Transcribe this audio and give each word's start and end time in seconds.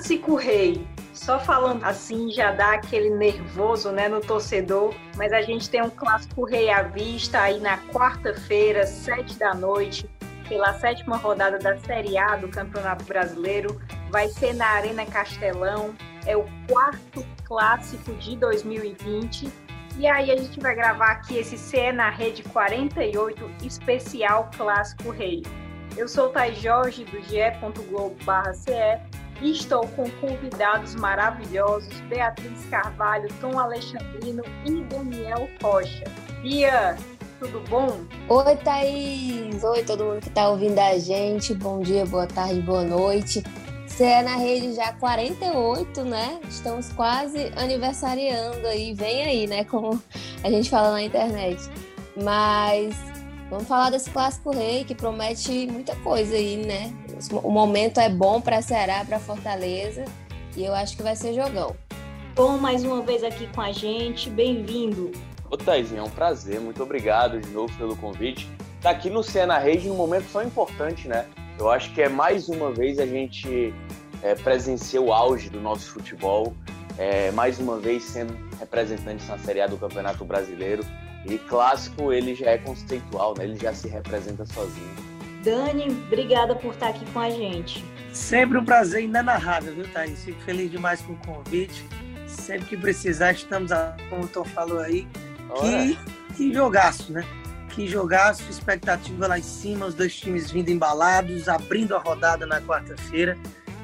Clássico 0.00 0.34
Rei. 0.34 0.88
Só 1.12 1.38
falando 1.38 1.84
assim 1.84 2.30
já 2.30 2.52
dá 2.52 2.72
aquele 2.72 3.10
nervoso, 3.10 3.92
né, 3.92 4.08
no 4.08 4.22
torcedor. 4.22 4.94
Mas 5.14 5.30
a 5.30 5.42
gente 5.42 5.68
tem 5.68 5.82
um 5.82 5.90
Clássico 5.90 6.46
Rei 6.46 6.70
à 6.70 6.82
vista 6.82 7.38
aí 7.38 7.60
na 7.60 7.76
quarta-feira, 7.88 8.86
sete 8.86 9.38
da 9.38 9.52
noite, 9.52 10.08
pela 10.48 10.72
sétima 10.72 11.18
rodada 11.18 11.58
da 11.58 11.76
Série 11.76 12.16
A 12.16 12.36
do 12.36 12.48
Campeonato 12.48 13.04
Brasileiro. 13.04 13.78
Vai 14.10 14.28
ser 14.28 14.54
na 14.54 14.68
Arena 14.68 15.04
Castelão. 15.04 15.94
É 16.24 16.34
o 16.34 16.46
quarto 16.66 17.22
clássico 17.44 18.14
de 18.14 18.36
2020. 18.36 19.52
E 19.98 20.06
aí 20.06 20.30
a 20.30 20.36
gente 20.36 20.58
vai 20.60 20.74
gravar 20.74 21.10
aqui 21.10 21.36
esse 21.36 21.58
CE 21.58 21.92
na 21.92 22.08
Rede 22.08 22.42
48 22.44 23.50
especial 23.62 24.50
Clássico 24.56 25.10
Rei. 25.10 25.42
Eu 25.94 26.08
sou 26.08 26.28
o 26.28 26.30
Thais 26.30 26.56
Jorge, 26.56 27.04
do 27.04 27.20
ge.globo.ce 27.20 29.20
estou 29.42 29.86
com 29.88 30.08
convidados 30.20 30.94
maravilhosos, 30.94 31.88
Beatriz 32.08 32.64
Carvalho, 32.70 33.28
Tom 33.40 33.58
Alexandrino 33.58 34.42
e 34.66 34.82
Daniel 34.84 35.48
Rocha. 35.62 36.04
Bia, 36.42 36.96
tudo 37.38 37.60
bom? 37.68 38.04
Oi, 38.28 38.56
Thaís! 38.56 39.64
Oi, 39.64 39.82
todo 39.84 40.04
mundo 40.04 40.20
que 40.20 40.28
está 40.28 40.48
ouvindo 40.48 40.78
a 40.78 40.98
gente. 40.98 41.54
Bom 41.54 41.80
dia, 41.80 42.04
boa 42.04 42.26
tarde, 42.26 42.60
boa 42.60 42.84
noite. 42.84 43.42
Você 43.86 44.04
é 44.04 44.22
na 44.22 44.36
rede 44.36 44.74
já 44.74 44.92
48, 44.94 46.04
né? 46.04 46.40
Estamos 46.48 46.92
quase 46.92 47.50
aniversariando 47.56 48.66
aí, 48.66 48.94
vem 48.94 49.24
aí, 49.24 49.46
né? 49.46 49.64
Como 49.64 50.02
a 50.44 50.50
gente 50.50 50.70
fala 50.70 50.92
na 50.92 51.02
internet. 51.02 51.58
Mas 52.22 52.94
Vamos 53.50 53.66
falar 53.66 53.90
desse 53.90 54.08
clássico 54.10 54.52
rei 54.52 54.84
que 54.84 54.94
promete 54.94 55.66
muita 55.66 55.96
coisa 55.96 56.36
aí, 56.36 56.56
né? 56.56 56.94
O 57.42 57.50
momento 57.50 58.00
é 58.00 58.08
bom 58.08 58.40
para 58.40 58.62
Ceará, 58.62 59.04
para 59.04 59.18
Fortaleza 59.18 60.04
e 60.56 60.64
eu 60.64 60.74
acho 60.74 60.96
que 60.96 61.02
vai 61.02 61.14
ser 61.14 61.34
jogão. 61.34 61.76
Bom, 62.34 62.56
mais 62.56 62.84
uma 62.84 63.02
vez 63.02 63.22
aqui 63.22 63.46
com 63.48 63.60
a 63.60 63.72
gente, 63.72 64.30
bem-vindo. 64.30 65.12
Ô 65.50 65.56
Thaisinho, 65.56 66.00
é 66.00 66.02
um 66.02 66.10
prazer, 66.10 66.60
muito 66.60 66.82
obrigado 66.82 67.40
de 67.40 67.48
novo 67.50 67.76
pelo 67.76 67.96
convite. 67.96 68.48
Tá 68.80 68.90
aqui 68.90 69.10
no 69.10 69.22
Cena 69.22 69.58
Rede 69.58 69.88
num 69.88 69.96
momento 69.96 70.26
tão 70.32 70.42
importante, 70.42 71.06
né? 71.06 71.26
Eu 71.58 71.70
acho 71.70 71.92
que 71.92 72.00
é 72.00 72.08
mais 72.08 72.48
uma 72.48 72.70
vez 72.70 72.98
a 72.98 73.04
gente 73.04 73.74
é, 74.22 74.34
presencia 74.34 75.02
o 75.02 75.12
auge 75.12 75.50
do 75.50 75.60
nosso 75.60 75.90
futebol, 75.90 76.54
é, 76.96 77.30
mais 77.32 77.58
uma 77.58 77.78
vez 77.78 78.04
sendo 78.04 78.34
representantes 78.58 79.28
na 79.28 79.38
Série 79.38 79.60
A 79.60 79.66
do 79.66 79.76
Campeonato 79.76 80.24
Brasileiro. 80.24 80.82
E 81.26 81.36
clássico 81.36 82.12
ele 82.12 82.34
já 82.34 82.52
é 82.52 82.58
conceitual, 82.58 83.34
né? 83.36 83.44
Ele 83.44 83.58
já 83.58 83.74
se 83.74 83.88
representa 83.88 84.46
sozinho. 84.46 85.09
Dani, 85.42 85.88
obrigada 86.06 86.54
por 86.54 86.74
estar 86.74 86.88
aqui 86.88 87.04
com 87.12 87.20
a 87.20 87.30
gente. 87.30 87.84
Sempre 88.12 88.58
um 88.58 88.64
prazer 88.64 89.04
inenarrável, 89.04 89.74
viu, 89.74 89.88
Thaís? 89.88 90.24
Fico 90.24 90.40
feliz 90.42 90.70
demais 90.70 91.00
com 91.00 91.12
o 91.12 91.16
convite. 91.16 91.84
Sempre 92.26 92.66
que 92.66 92.76
precisar, 92.76 93.32
estamos, 93.32 93.72
a, 93.72 93.96
como 94.08 94.24
o 94.24 94.28
Tom 94.28 94.44
falou 94.44 94.80
aí. 94.80 95.06
Que, 95.60 95.98
que 96.36 96.52
jogaço, 96.52 97.12
né? 97.12 97.24
Que 97.70 97.86
jogaço, 97.86 98.50
expectativa 98.50 99.26
lá 99.26 99.38
em 99.38 99.42
cima, 99.42 99.86
os 99.86 99.94
dois 99.94 100.14
times 100.14 100.50
vindo 100.50 100.68
embalados, 100.68 101.48
abrindo 101.48 101.96
a 101.96 101.98
rodada 101.98 102.46
na 102.46 102.60
quarta-feira. 102.60 103.38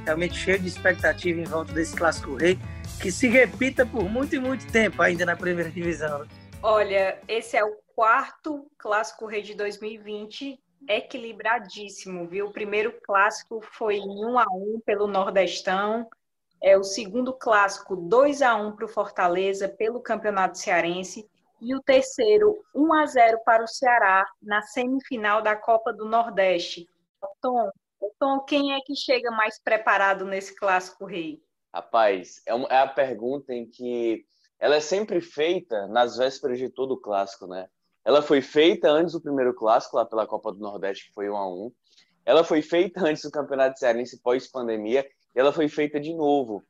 Realmente 0.05 0.35
cheio 0.35 0.59
de 0.59 0.69
expectativa 0.69 1.41
em 1.41 1.45
volta 1.45 1.73
desse 1.73 1.95
clássico 1.95 2.35
rei, 2.37 2.59
que 3.01 3.11
se 3.11 3.29
repita 3.29 3.87
por 3.87 4.09
muito 4.09 4.37
e 4.37 4.39
muito 4.39 4.67
tempo 4.71 5.01
ainda 5.03 5.25
na 5.25 5.35
primeira 5.35 5.71
divisão. 5.71 6.21
Né? 6.21 6.27
Olha, 6.63 7.19
esse 7.27 7.57
é 7.57 7.65
o 7.65 7.77
quarto 7.95 8.71
Clássico 8.77 9.27
Rei 9.27 9.43
de 9.43 9.55
2020, 9.55 10.61
equilibradíssimo, 10.89 12.27
viu? 12.27 12.47
O 12.47 12.53
primeiro 12.53 12.93
clássico 13.03 13.61
foi 13.61 13.97
em 13.97 14.25
1 14.25 14.39
a 14.39 14.45
1 14.45 14.81
pelo 14.85 15.07
Nordestão. 15.07 16.09
É 16.63 16.77
o 16.77 16.83
segundo 16.83 17.33
clássico 17.33 17.97
2 17.97 18.43
a 18.43 18.55
1 18.57 18.77
para 18.77 18.85
o 18.85 18.89
Fortaleza 18.89 19.69
pelo 19.69 20.01
Campeonato 20.01 20.59
Cearense 20.59 21.29
e 21.61 21.75
o 21.75 21.83
terceiro 21.83 22.65
1 22.75 22.95
a 22.95 23.07
0 23.07 23.41
para 23.45 23.65
o 23.65 23.69
Ceará 23.69 24.27
na 24.43 24.63
semifinal 24.63 25.43
da 25.43 25.57
Copa 25.57 25.93
do 25.93 26.05
Nordeste. 26.05 26.87
Tom, 27.41 27.71
Tom, 28.19 28.41
quem 28.41 28.75
é 28.75 28.81
que 28.81 28.95
chega 28.95 29.31
mais 29.31 29.59
preparado 29.59 30.25
nesse 30.25 30.55
clássico 30.55 31.05
rei? 31.05 31.43
Rapaz, 31.73 32.43
é, 32.47 32.55
uma, 32.55 32.69
é 32.69 32.79
a 32.79 32.87
pergunta 32.87 33.53
em 33.53 33.67
que 33.69 34.25
ela 34.59 34.77
é 34.77 34.81
sempre 34.81 35.21
feita 35.21 35.87
nas 35.89 36.17
vésperas 36.17 36.59
de 36.59 36.71
todo 36.71 36.93
o 36.93 37.01
clássico, 37.01 37.47
né? 37.47 37.69
Ela 38.07 38.23
foi 38.23 38.41
feita 38.41 38.89
antes 38.89 39.15
do 39.15 39.21
primeiro 39.21 39.53
clássico, 39.53 39.97
lá 39.97 40.07
pela 40.07 40.29
Copa 40.29 40.53
do 40.53 40.61
Nordeste, 40.61 41.09
que 41.09 41.13
foi 41.13 41.29
1 41.29 41.37
a 41.37 41.53
1 41.53 41.73
Ela 42.25 42.45
foi 42.45 42.63
feita 42.63 43.01
antes 43.05 43.25
do 43.25 43.33
Campeonato 43.33 43.81
Cearense 43.81 44.23
pós-pandemia, 44.23 45.05
e 45.35 45.41
ela 45.41 45.53
foi 45.53 45.69
feita 45.69 45.99
de 45.99 46.15
novo 46.15 46.65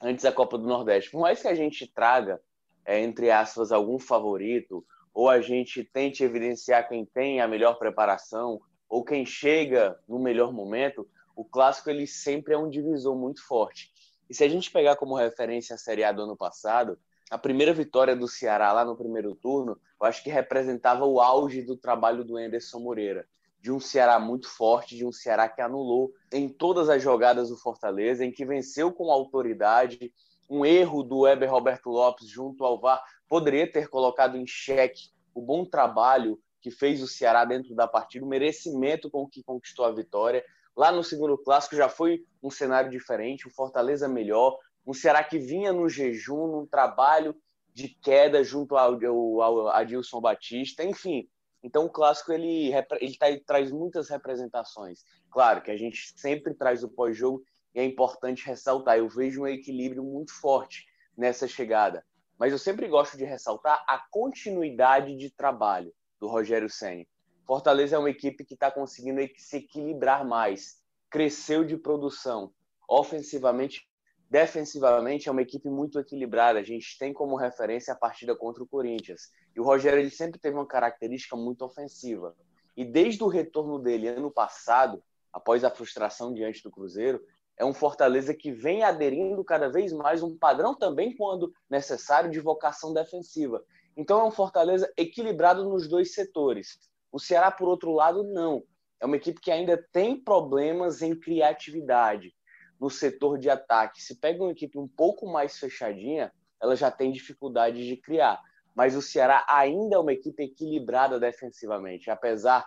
antes 0.00 0.22
da 0.22 0.30
Copa 0.30 0.56
do 0.56 0.68
Nordeste. 0.68 1.10
Por 1.10 1.20
mais 1.20 1.42
que 1.42 1.48
a 1.48 1.56
gente 1.56 1.92
traga, 1.92 2.40
é, 2.84 3.00
entre 3.00 3.32
aspas, 3.32 3.72
algum 3.72 3.98
favorito, 3.98 4.86
ou 5.12 5.28
a 5.28 5.40
gente 5.40 5.82
tente 5.82 6.22
evidenciar 6.22 6.88
quem 6.88 7.04
tem 7.04 7.40
a 7.40 7.48
melhor 7.48 7.76
preparação, 7.76 8.60
ou 8.88 9.04
quem 9.04 9.26
chega 9.26 9.98
no 10.08 10.20
melhor 10.20 10.52
momento, 10.52 11.04
o 11.34 11.44
clássico 11.44 11.90
ele 11.90 12.06
sempre 12.06 12.54
é 12.54 12.58
um 12.58 12.70
divisor 12.70 13.16
muito 13.16 13.44
forte. 13.44 13.90
E 14.30 14.34
se 14.36 14.44
a 14.44 14.48
gente 14.48 14.70
pegar 14.70 14.94
como 14.94 15.16
referência 15.16 15.74
a 15.74 15.78
Série 15.78 16.04
A 16.04 16.12
do 16.12 16.22
ano 16.22 16.36
passado, 16.36 16.96
a 17.30 17.38
primeira 17.38 17.72
vitória 17.72 18.16
do 18.16 18.26
Ceará 18.26 18.72
lá 18.72 18.84
no 18.84 18.96
primeiro 18.96 19.36
turno, 19.36 19.80
eu 20.00 20.06
acho 20.06 20.22
que 20.22 20.28
representava 20.28 21.04
o 21.04 21.20
auge 21.20 21.62
do 21.62 21.76
trabalho 21.76 22.24
do 22.24 22.36
Anderson 22.36 22.80
Moreira. 22.80 23.24
De 23.60 23.70
um 23.70 23.78
Ceará 23.78 24.18
muito 24.18 24.48
forte, 24.48 24.96
de 24.96 25.06
um 25.06 25.12
Ceará 25.12 25.48
que 25.48 25.60
anulou 25.60 26.12
em 26.32 26.48
todas 26.48 26.88
as 26.88 27.00
jogadas 27.00 27.48
do 27.48 27.56
Fortaleza, 27.56 28.24
em 28.24 28.32
que 28.32 28.44
venceu 28.44 28.90
com 28.90 29.12
autoridade. 29.12 30.12
Um 30.48 30.64
erro 30.64 31.04
do 31.04 31.20
Weber 31.20 31.48
Roberto 31.48 31.88
Lopes 31.88 32.28
junto 32.28 32.64
ao 32.64 32.80
VAR 32.80 33.00
poderia 33.28 33.70
ter 33.70 33.88
colocado 33.88 34.36
em 34.36 34.44
xeque 34.44 35.10
o 35.32 35.40
bom 35.40 35.64
trabalho 35.64 36.40
que 36.60 36.70
fez 36.70 37.00
o 37.00 37.06
Ceará 37.06 37.44
dentro 37.44 37.76
da 37.76 37.86
partida, 37.86 38.24
o 38.24 38.28
merecimento 38.28 39.08
com 39.08 39.28
que 39.28 39.42
conquistou 39.44 39.84
a 39.84 39.92
vitória. 39.92 40.44
Lá 40.76 40.90
no 40.90 41.04
segundo 41.04 41.38
clássico 41.38 41.76
já 41.76 41.88
foi 41.88 42.24
um 42.42 42.50
cenário 42.50 42.90
diferente, 42.90 43.46
o 43.46 43.50
Fortaleza 43.50 44.08
melhor, 44.08 44.58
um 44.86 44.92
Ceará 44.92 45.22
que 45.22 45.38
vinha 45.38 45.72
no 45.72 45.88
jejum, 45.88 46.46
num 46.46 46.66
trabalho 46.66 47.34
de 47.72 47.88
queda 47.88 48.42
junto 48.42 48.76
ao, 48.76 48.98
ao 49.40 49.68
Adilson 49.68 50.20
Batista, 50.20 50.84
enfim. 50.84 51.28
Então 51.62 51.84
o 51.84 51.90
clássico 51.90 52.32
ele, 52.32 52.72
ele, 53.00 53.16
tá, 53.16 53.26
traz 53.46 53.70
muitas 53.70 54.08
representações. 54.08 55.04
Claro 55.30 55.62
que 55.62 55.70
a 55.70 55.76
gente 55.76 56.12
sempre 56.16 56.54
traz 56.54 56.82
o 56.82 56.88
pós-jogo 56.88 57.42
e 57.74 57.80
é 57.80 57.84
importante 57.84 58.46
ressaltar. 58.46 58.98
Eu 58.98 59.08
vejo 59.08 59.42
um 59.42 59.46
equilíbrio 59.46 60.02
muito 60.02 60.32
forte 60.32 60.86
nessa 61.16 61.46
chegada, 61.46 62.04
mas 62.38 62.52
eu 62.52 62.58
sempre 62.58 62.88
gosto 62.88 63.16
de 63.16 63.24
ressaltar 63.24 63.84
a 63.86 63.98
continuidade 64.10 65.16
de 65.16 65.30
trabalho 65.30 65.92
do 66.18 66.26
Rogério 66.26 66.70
Ceni. 66.70 67.06
Fortaleza 67.46 67.96
é 67.96 67.98
uma 67.98 68.10
equipe 68.10 68.44
que 68.44 68.54
está 68.54 68.70
conseguindo 68.70 69.20
se 69.36 69.56
equilibrar 69.56 70.24
mais, 70.24 70.80
cresceu 71.10 71.64
de 71.64 71.76
produção, 71.76 72.52
ofensivamente 72.88 73.89
Defensivamente 74.30 75.28
é 75.28 75.32
uma 75.32 75.42
equipe 75.42 75.68
muito 75.68 75.98
equilibrada. 75.98 76.60
A 76.60 76.62
gente 76.62 76.96
tem 76.96 77.12
como 77.12 77.34
referência 77.34 77.92
a 77.92 77.96
partida 77.96 78.36
contra 78.36 78.62
o 78.62 78.66
Corinthians. 78.66 79.22
E 79.56 79.60
o 79.60 79.64
Rogério 79.64 79.98
ele 79.98 80.10
sempre 80.10 80.38
teve 80.38 80.54
uma 80.54 80.66
característica 80.66 81.36
muito 81.36 81.64
ofensiva. 81.64 82.36
E 82.76 82.84
desde 82.84 83.24
o 83.24 83.26
retorno 83.26 83.80
dele 83.80 84.06
ano 84.06 84.30
passado, 84.30 85.02
após 85.32 85.64
a 85.64 85.70
frustração 85.70 86.32
diante 86.32 86.62
do 86.62 86.70
Cruzeiro, 86.70 87.20
é 87.56 87.64
um 87.64 87.74
Fortaleza 87.74 88.32
que 88.32 88.52
vem 88.52 88.84
aderindo 88.84 89.42
cada 89.42 89.68
vez 89.68 89.92
mais 89.92 90.22
um 90.22 90.38
padrão 90.38 90.76
também 90.76 91.14
quando 91.16 91.52
necessário 91.68 92.30
de 92.30 92.38
vocação 92.38 92.94
defensiva. 92.94 93.64
Então 93.96 94.20
é 94.20 94.24
um 94.24 94.30
Fortaleza 94.30 94.90
equilibrado 94.96 95.68
nos 95.68 95.88
dois 95.88 96.14
setores. 96.14 96.78
O 97.10 97.18
Ceará, 97.18 97.50
por 97.50 97.68
outro 97.68 97.90
lado, 97.92 98.22
não. 98.22 98.62
É 99.00 99.06
uma 99.06 99.16
equipe 99.16 99.40
que 99.40 99.50
ainda 99.50 99.76
tem 99.92 100.22
problemas 100.22 101.02
em 101.02 101.18
criatividade 101.18 102.32
no 102.80 102.88
setor 102.88 103.38
de 103.38 103.50
ataque. 103.50 104.02
Se 104.02 104.18
pega 104.18 104.42
uma 104.42 104.52
equipe 104.52 104.78
um 104.78 104.88
pouco 104.88 105.26
mais 105.30 105.58
fechadinha, 105.58 106.32
ela 106.60 106.74
já 106.74 106.90
tem 106.90 107.12
dificuldade 107.12 107.86
de 107.86 107.96
criar. 107.96 108.40
Mas 108.74 108.96
o 108.96 109.02
Ceará 109.02 109.44
ainda 109.48 109.96
é 109.96 109.98
uma 109.98 110.12
equipe 110.12 110.42
equilibrada 110.42 111.20
defensivamente, 111.20 112.10
apesar 112.10 112.60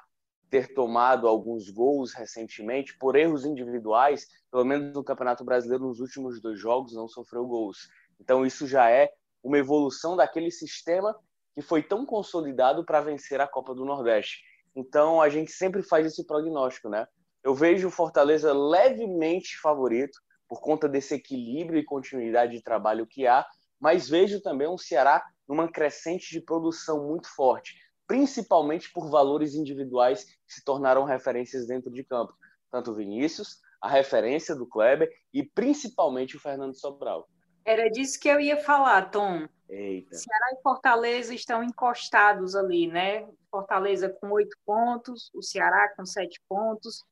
de 0.43 0.49
ter 0.49 0.73
tomado 0.73 1.27
alguns 1.27 1.69
gols 1.69 2.13
recentemente 2.13 2.95
por 2.97 3.15
erros 3.15 3.45
individuais, 3.45 4.27
pelo 4.51 4.65
menos 4.65 4.93
no 4.93 5.03
Campeonato 5.03 5.43
Brasileiro 5.43 5.87
nos 5.87 5.99
últimos 5.99 6.39
dois 6.39 6.59
jogos 6.59 6.93
não 6.93 7.07
sofreu 7.07 7.47
gols. 7.47 7.89
Então 8.19 8.45
isso 8.45 8.67
já 8.67 8.89
é 8.89 9.11
uma 9.43 9.57
evolução 9.57 10.15
daquele 10.15 10.51
sistema 10.51 11.15
que 11.55 11.61
foi 11.61 11.81
tão 11.81 12.05
consolidado 12.05 12.85
para 12.85 13.01
vencer 13.01 13.41
a 13.41 13.47
Copa 13.47 13.73
do 13.73 13.85
Nordeste. 13.85 14.43
Então 14.75 15.21
a 15.21 15.29
gente 15.29 15.51
sempre 15.51 15.81
faz 15.83 16.05
esse 16.05 16.25
prognóstico, 16.25 16.89
né? 16.89 17.07
Eu 17.43 17.53
vejo 17.53 17.87
o 17.89 17.91
Fortaleza 17.91 18.53
levemente 18.53 19.59
favorito 19.59 20.17
por 20.47 20.61
conta 20.61 20.87
desse 20.87 21.15
equilíbrio 21.15 21.79
e 21.79 21.83
continuidade 21.83 22.53
de 22.53 22.63
trabalho 22.63 23.05
que 23.05 23.27
há, 23.27 23.45
mas 23.79 24.07
vejo 24.07 24.41
também 24.41 24.67
um 24.67 24.77
Ceará 24.77 25.23
numa 25.47 25.69
crescente 25.69 26.31
de 26.31 26.39
produção 26.39 27.05
muito 27.07 27.27
forte, 27.35 27.75
principalmente 28.07 28.91
por 28.93 29.09
valores 29.09 29.55
individuais 29.55 30.23
que 30.23 30.53
se 30.53 30.63
tornaram 30.63 31.03
referências 31.03 31.67
dentro 31.67 31.91
de 31.91 32.03
campo. 32.03 32.33
Tanto 32.71 32.93
Vinícius, 32.93 33.59
a 33.81 33.89
referência 33.89 34.55
do 34.55 34.65
Kleber 34.65 35.11
e 35.33 35.43
principalmente 35.43 36.37
o 36.37 36.39
Fernando 36.39 36.73
Sobral. 36.73 37.27
Era 37.65 37.89
disso 37.89 38.19
que 38.19 38.29
eu 38.29 38.39
ia 38.39 38.57
falar, 38.57 39.09
Tom. 39.09 39.47
Eita. 39.69 40.15
Ceará 40.15 40.45
e 40.53 40.61
Fortaleza 40.61 41.33
estão 41.33 41.63
encostados 41.63 42.55
ali, 42.55 42.87
né? 42.87 43.27
Fortaleza 43.49 44.09
com 44.09 44.31
oito 44.31 44.55
pontos, 44.65 45.29
o 45.33 45.41
Ceará 45.41 45.93
com 45.95 46.05
sete 46.05 46.41
pontos. 46.47 47.03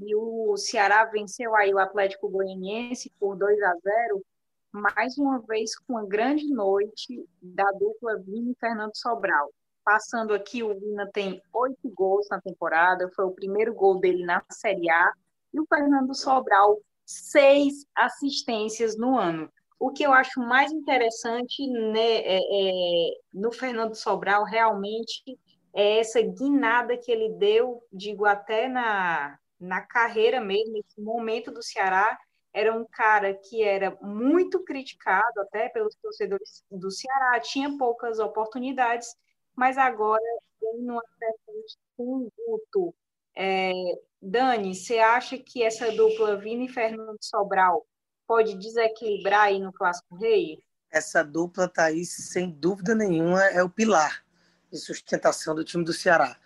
E 0.00 0.14
o 0.14 0.56
Ceará 0.56 1.04
venceu 1.04 1.54
aí 1.56 1.74
o 1.74 1.78
Atlético 1.78 2.28
Goianiense 2.28 3.12
por 3.18 3.36
2 3.36 3.62
a 3.62 3.74
0 3.74 4.24
mais 4.72 5.16
uma 5.18 5.40
vez 5.40 5.76
com 5.76 5.94
uma 5.94 6.06
grande 6.06 6.46
noite 6.48 7.24
da 7.42 7.70
dupla 7.72 8.18
Vini 8.18 8.52
e 8.52 8.58
Fernando 8.60 8.94
Sobral. 8.94 9.50
Passando 9.84 10.34
aqui, 10.34 10.62
o 10.62 10.78
Vina 10.78 11.08
tem 11.12 11.42
oito 11.52 11.88
gols 11.90 12.28
na 12.30 12.40
temporada, 12.40 13.10
foi 13.16 13.24
o 13.24 13.32
primeiro 13.32 13.72
gol 13.74 13.98
dele 13.98 14.24
na 14.24 14.42
Série 14.50 14.90
A, 14.90 15.12
e 15.52 15.58
o 15.58 15.66
Fernando 15.66 16.14
Sobral, 16.14 16.78
seis 17.06 17.86
assistências 17.96 18.96
no 18.96 19.18
ano. 19.18 19.50
O 19.80 19.90
que 19.90 20.02
eu 20.02 20.12
acho 20.12 20.40
mais 20.40 20.70
interessante 20.72 21.66
né, 21.66 22.16
é, 22.18 22.38
é, 22.38 23.10
no 23.32 23.50
Fernando 23.50 23.94
Sobral 23.94 24.44
realmente 24.44 25.38
é 25.72 26.00
essa 26.00 26.20
guinada 26.20 26.96
que 26.96 27.10
ele 27.10 27.30
deu, 27.30 27.82
digo, 27.92 28.26
até 28.26 28.68
na, 28.68 29.38
na 29.60 29.80
carreira 29.80 30.40
mesmo, 30.40 30.72
nesse 30.72 31.00
momento 31.00 31.50
do 31.50 31.62
Ceará, 31.62 32.18
era 32.52 32.74
um 32.74 32.84
cara 32.84 33.34
que 33.34 33.62
era 33.62 33.96
muito 34.00 34.64
criticado 34.64 35.40
até 35.40 35.68
pelos 35.68 35.94
torcedores 35.96 36.64
do 36.70 36.90
Ceará, 36.90 37.38
tinha 37.40 37.76
poucas 37.76 38.18
oportunidades, 38.18 39.14
mas 39.54 39.76
agora 39.76 40.24
vem 40.60 40.82
numa 40.82 41.02
crescente 41.18 41.76
com 41.96 42.30
Guto. 42.36 42.94
É, 43.36 43.72
Dani, 44.20 44.74
você 44.74 44.98
acha 44.98 45.38
que 45.38 45.62
essa 45.62 45.92
dupla 45.92 46.36
Vini 46.36 46.66
e 46.66 46.72
Fernando 46.72 47.18
Sobral 47.20 47.86
pode 48.26 48.58
desequilibrar 48.58 49.42
aí 49.42 49.60
no 49.60 49.72
Clássico 49.72 50.16
Rei? 50.16 50.58
Essa 50.90 51.22
dupla 51.22 51.68
tá 51.68 51.84
aí, 51.84 52.04
sem 52.04 52.50
dúvida 52.50 52.94
nenhuma, 52.94 53.44
é 53.44 53.62
o 53.62 53.70
pilar 53.70 54.24
de 54.70 54.78
sustentação 54.78 55.54
do 55.54 55.64
time 55.64 55.84
do 55.84 55.92
Ceará. 55.92 56.36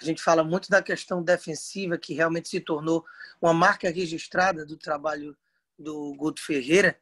A 0.00 0.04
gente 0.04 0.22
fala 0.22 0.42
muito 0.42 0.70
da 0.70 0.82
questão 0.82 1.22
defensiva, 1.22 1.98
que 1.98 2.14
realmente 2.14 2.48
se 2.48 2.60
tornou 2.60 3.04
uma 3.40 3.52
marca 3.52 3.90
registrada 3.90 4.64
do 4.64 4.76
trabalho 4.76 5.36
do 5.78 6.14
Guto 6.14 6.42
Ferreira, 6.42 6.98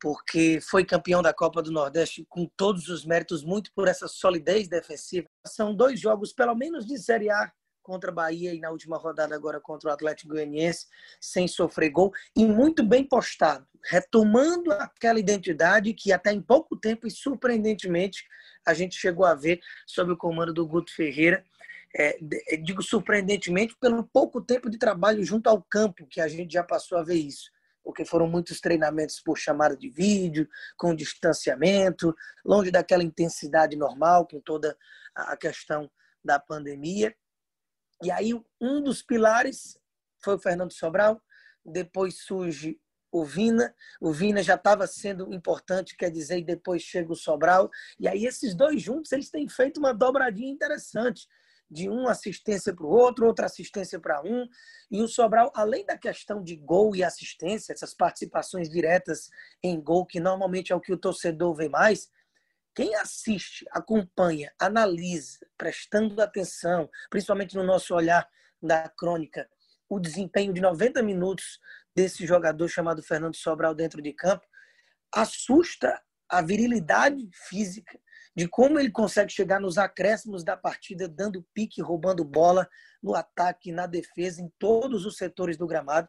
porque 0.00 0.60
foi 0.60 0.84
campeão 0.84 1.20
da 1.20 1.32
Copa 1.32 1.62
do 1.62 1.72
Nordeste 1.72 2.24
com 2.28 2.46
todos 2.56 2.88
os 2.88 3.04
méritos, 3.04 3.42
muito 3.42 3.72
por 3.72 3.88
essa 3.88 4.06
solidez 4.06 4.68
defensiva. 4.68 5.28
São 5.46 5.74
dois 5.74 5.98
jogos, 5.98 6.32
pelo 6.32 6.54
menos 6.54 6.86
de 6.86 6.98
Série 6.98 7.30
A, 7.30 7.52
contra 7.88 8.10
a 8.10 8.14
Bahia 8.14 8.52
e 8.52 8.60
na 8.60 8.70
última 8.70 8.98
rodada 8.98 9.34
agora 9.34 9.58
contra 9.58 9.88
o 9.88 9.92
Atlético 9.92 10.34
Goianiense, 10.34 10.86
sem 11.18 11.48
sofrer 11.48 11.88
gol 11.88 12.12
e 12.36 12.44
muito 12.44 12.84
bem 12.84 13.02
postado, 13.02 13.66
retomando 13.82 14.70
aquela 14.72 15.18
identidade 15.18 15.94
que 15.94 16.12
até 16.12 16.30
em 16.30 16.42
pouco 16.42 16.76
tempo 16.76 17.06
e 17.06 17.10
surpreendentemente 17.10 18.26
a 18.66 18.74
gente 18.74 18.94
chegou 18.94 19.24
a 19.24 19.34
ver 19.34 19.60
sob 19.86 20.12
o 20.12 20.16
comando 20.18 20.52
do 20.52 20.66
Guto 20.66 20.94
Ferreira. 20.94 21.42
É, 21.96 22.18
digo 22.62 22.82
surpreendentemente 22.82 23.74
pelo 23.80 24.04
pouco 24.04 24.42
tempo 24.42 24.68
de 24.68 24.78
trabalho 24.78 25.24
junto 25.24 25.48
ao 25.48 25.62
campo 25.62 26.06
que 26.06 26.20
a 26.20 26.28
gente 26.28 26.52
já 26.52 26.62
passou 26.62 26.98
a 26.98 27.02
ver 27.02 27.16
isso. 27.16 27.50
Porque 27.82 28.04
foram 28.04 28.28
muitos 28.28 28.60
treinamentos 28.60 29.20
por 29.20 29.38
chamada 29.38 29.76
de 29.76 29.88
vídeo, 29.88 30.46
com 30.76 30.94
distanciamento, 30.94 32.14
longe 32.44 32.70
daquela 32.70 33.02
intensidade 33.02 33.76
normal, 33.76 34.26
com 34.26 34.40
toda 34.40 34.76
a 35.14 35.36
questão 35.36 35.90
da 36.22 36.38
pandemia. 36.38 37.14
E 38.02 38.10
aí, 38.10 38.34
um 38.60 38.82
dos 38.82 39.02
pilares 39.02 39.78
foi 40.22 40.34
o 40.34 40.38
Fernando 40.38 40.72
Sobral, 40.72 41.20
depois 41.64 42.22
surge 42.22 42.78
o 43.10 43.24
Vina, 43.24 43.74
o 44.00 44.12
Vina 44.12 44.42
já 44.42 44.54
estava 44.54 44.86
sendo 44.86 45.32
importante, 45.32 45.96
quer 45.96 46.10
dizer, 46.10 46.38
e 46.38 46.44
depois 46.44 46.82
chega 46.82 47.10
o 47.10 47.16
Sobral, 47.16 47.70
e 47.98 48.06
aí 48.06 48.26
esses 48.26 48.54
dois 48.54 48.82
juntos, 48.82 49.12
eles 49.12 49.30
têm 49.30 49.48
feito 49.48 49.78
uma 49.78 49.94
dobradinha 49.94 50.52
interessante, 50.52 51.26
de 51.70 51.88
uma 51.88 52.12
assistência 52.12 52.74
para 52.74 52.86
o 52.86 52.90
outro, 52.90 53.26
outra 53.26 53.46
assistência 53.46 54.00
para 54.00 54.22
um. 54.22 54.48
E 54.90 55.02
o 55.02 55.08
Sobral, 55.08 55.52
além 55.54 55.84
da 55.84 55.98
questão 55.98 56.42
de 56.42 56.56
gol 56.56 56.96
e 56.96 57.04
assistência, 57.04 57.72
essas 57.72 57.94
participações 57.94 58.68
diretas 58.68 59.28
em 59.62 59.80
gol, 59.80 60.06
que 60.06 60.20
normalmente 60.20 60.72
é 60.72 60.76
o 60.76 60.80
que 60.80 60.92
o 60.92 60.98
torcedor 60.98 61.54
vê 61.54 61.68
mais, 61.68 62.10
quem 62.74 62.94
assiste, 62.94 63.66
acompanha, 63.72 64.52
analisa, 64.58 65.38
prestando 65.56 66.20
atenção, 66.22 66.88
principalmente 67.10 67.56
no 67.56 67.64
nosso 67.64 67.94
olhar 67.94 68.28
da 68.62 68.88
crônica, 68.88 69.48
o 69.88 69.98
desempenho 69.98 70.52
de 70.52 70.60
90 70.60 71.02
minutos 71.02 71.58
desse 71.94 72.24
jogador 72.26 72.68
chamado 72.68 73.02
Fernando 73.02 73.34
Sobral 73.34 73.74
dentro 73.74 74.00
de 74.00 74.12
campo, 74.12 74.46
assusta 75.12 76.00
a 76.28 76.42
virilidade 76.42 77.28
física 77.48 77.98
de 78.38 78.46
como 78.46 78.78
ele 78.78 78.92
consegue 78.92 79.32
chegar 79.32 79.58
nos 79.58 79.78
acréscimos 79.78 80.44
da 80.44 80.56
partida, 80.56 81.08
dando 81.08 81.44
pique, 81.52 81.82
roubando 81.82 82.24
bola 82.24 82.68
no 83.02 83.16
ataque, 83.16 83.72
na 83.72 83.84
defesa, 83.84 84.40
em 84.40 84.48
todos 84.60 85.04
os 85.04 85.16
setores 85.16 85.56
do 85.56 85.66
gramado. 85.66 86.08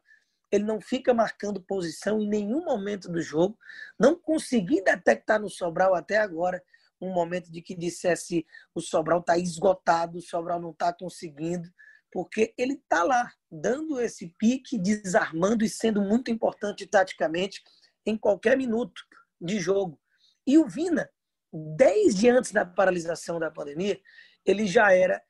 Ele 0.52 0.64
não 0.64 0.80
fica 0.80 1.12
marcando 1.12 1.60
posição 1.60 2.22
em 2.22 2.30
nenhum 2.30 2.64
momento 2.64 3.12
do 3.12 3.20
jogo. 3.20 3.58
Não 4.00 4.16
consegui 4.16 4.80
detectar 4.84 5.42
no 5.42 5.50
Sobral 5.50 5.96
até 5.96 6.18
agora 6.18 6.64
um 7.02 7.12
momento 7.12 7.52
de 7.52 7.64
que 7.64 7.74
dissesse 7.74 8.46
o 8.76 8.80
Sobral 8.80 9.22
está 9.22 9.36
esgotado, 9.36 10.20
o 10.20 10.22
Sobral 10.22 10.62
não 10.62 10.70
está 10.70 10.94
conseguindo, 10.94 11.68
porque 12.12 12.54
ele 12.56 12.74
está 12.74 13.02
lá, 13.02 13.34
dando 13.52 14.00
esse 14.00 14.36
pique, 14.38 14.78
desarmando 14.78 15.66
e 15.66 15.70
sendo 15.70 16.00
muito 16.00 16.30
importante 16.30 16.86
taticamente 16.86 17.64
em 18.06 18.16
qualquer 18.16 18.56
minuto 18.56 19.02
de 19.42 19.60
jogo. 19.60 20.00
E 20.46 20.60
o 20.60 20.68
Vina, 20.68 21.10
desde 21.52 22.30
antes 22.30 22.52
da 22.52 22.66
paralisação 22.66 23.40
da 23.40 23.52
pandemia, 23.52 24.00
ele 24.46 24.66
já 24.68 24.94
era 24.94 25.22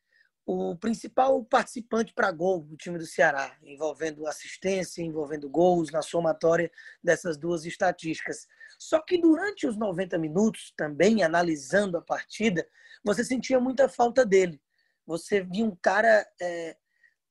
o 0.45 0.75
principal 0.75 1.43
participante 1.45 2.11
para 2.11 2.31
gol 2.31 2.63
do 2.63 2.75
time 2.75 2.97
do 2.97 3.05
Ceará, 3.05 3.55
envolvendo 3.61 4.25
assistência, 4.25 5.03
envolvendo 5.03 5.47
gols 5.47 5.91
na 5.91 6.01
somatória 6.01 6.71
dessas 7.03 7.37
duas 7.37 7.65
estatísticas. 7.65 8.47
Só 8.79 8.99
que 8.99 9.19
durante 9.19 9.67
os 9.67 9.77
90 9.77 10.17
minutos, 10.17 10.73
também 10.75 11.21
analisando 11.21 11.97
a 11.97 12.01
partida, 12.01 12.67
você 13.03 13.23
sentia 13.23 13.59
muita 13.59 13.87
falta 13.87 14.25
dele. 14.25 14.59
Você 15.05 15.41
via 15.41 15.63
um 15.63 15.75
cara 15.75 16.27
é, 16.41 16.75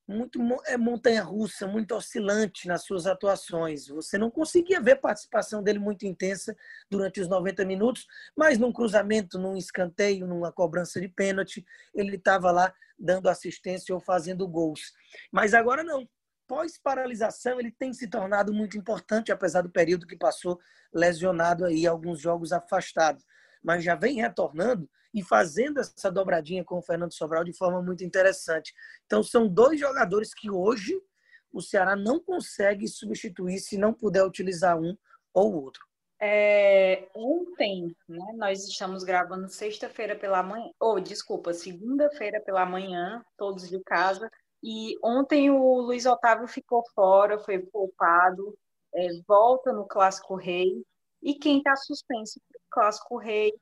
muito 0.08 0.40
é 0.66 0.76
montanha 0.78 1.22
russa, 1.22 1.66
muito 1.66 1.94
oscilante 1.94 2.66
nas 2.66 2.82
suas 2.84 3.06
atuações. 3.06 3.88
Você 3.88 4.16
não 4.16 4.30
conseguia 4.30 4.80
ver 4.80 4.96
participação 4.96 5.62
dele 5.62 5.78
muito 5.78 6.06
intensa 6.06 6.56
durante 6.90 7.20
os 7.20 7.28
90 7.28 7.64
minutos, 7.66 8.06
mas 8.34 8.58
num 8.58 8.72
cruzamento, 8.72 9.38
num 9.38 9.54
escanteio, 9.54 10.26
numa 10.26 10.50
cobrança 10.50 10.98
de 10.98 11.08
pênalti, 11.08 11.64
ele 11.94 12.16
estava 12.16 12.50
lá 12.50 12.72
dando 12.98 13.28
assistência 13.28 13.94
ou 13.94 14.00
fazendo 14.00 14.48
gols. 14.48 14.94
Mas 15.30 15.52
agora 15.52 15.84
não. 15.84 16.08
Pós-paralisação, 16.46 17.60
ele 17.60 17.70
tem 17.70 17.92
se 17.92 18.08
tornado 18.08 18.54
muito 18.54 18.78
importante, 18.78 19.30
apesar 19.30 19.60
do 19.60 19.68
período 19.68 20.06
que 20.06 20.16
passou 20.16 20.58
lesionado 20.90 21.66
aí, 21.66 21.86
alguns 21.86 22.18
jogos 22.18 22.54
afastado. 22.54 23.22
Mas 23.62 23.84
já 23.84 23.94
vem 23.94 24.16
retornando 24.16 24.88
e 25.12 25.22
fazendo 25.22 25.80
essa 25.80 26.10
dobradinha 26.10 26.64
com 26.64 26.78
o 26.78 26.82
Fernando 26.82 27.12
Sobral 27.12 27.44
de 27.44 27.52
forma 27.52 27.82
muito 27.82 28.04
interessante. 28.04 28.74
Então, 29.06 29.22
são 29.22 29.48
dois 29.48 29.80
jogadores 29.80 30.34
que 30.34 30.50
hoje 30.50 31.00
o 31.52 31.60
Ceará 31.60 31.96
não 31.96 32.20
consegue 32.20 32.86
substituir 32.86 33.58
se 33.58 33.78
não 33.78 33.92
puder 33.92 34.24
utilizar 34.24 34.78
um 34.78 34.96
ou 35.32 35.54
outro. 35.62 35.88
É, 36.20 37.08
ontem, 37.14 37.96
né, 38.08 38.32
nós 38.36 38.66
estamos 38.66 39.04
gravando 39.04 39.48
sexta-feira 39.48 40.16
pela 40.16 40.42
manhã, 40.42 40.68
ou 40.80 40.94
oh, 40.94 41.00
desculpa, 41.00 41.54
segunda-feira 41.54 42.40
pela 42.40 42.66
manhã, 42.66 43.24
todos 43.36 43.68
de 43.68 43.80
casa, 43.84 44.28
e 44.62 44.96
ontem 45.02 45.48
o 45.48 45.80
Luiz 45.80 46.06
Otávio 46.06 46.48
ficou 46.48 46.82
fora, 46.92 47.38
foi 47.38 47.60
poupado, 47.60 48.58
é, 48.92 49.08
volta 49.28 49.72
no 49.72 49.86
Clássico 49.86 50.34
Rei, 50.34 50.82
e 51.22 51.34
quem 51.34 51.58
está 51.58 51.76
suspenso 51.76 52.40
Clássico 52.70 53.16
Rei 53.16 53.52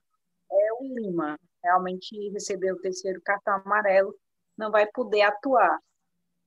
é 0.51 0.73
o 0.81 0.85
Lima. 0.95 1.39
Realmente 1.63 2.31
recebeu 2.31 2.77
o 2.77 2.81
terceiro 2.81 3.21
cartão 3.23 3.55
amarelo, 3.55 4.15
não 4.57 4.71
vai 4.71 4.87
poder 4.87 5.23
atuar. 5.23 5.79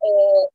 É, 0.01 0.47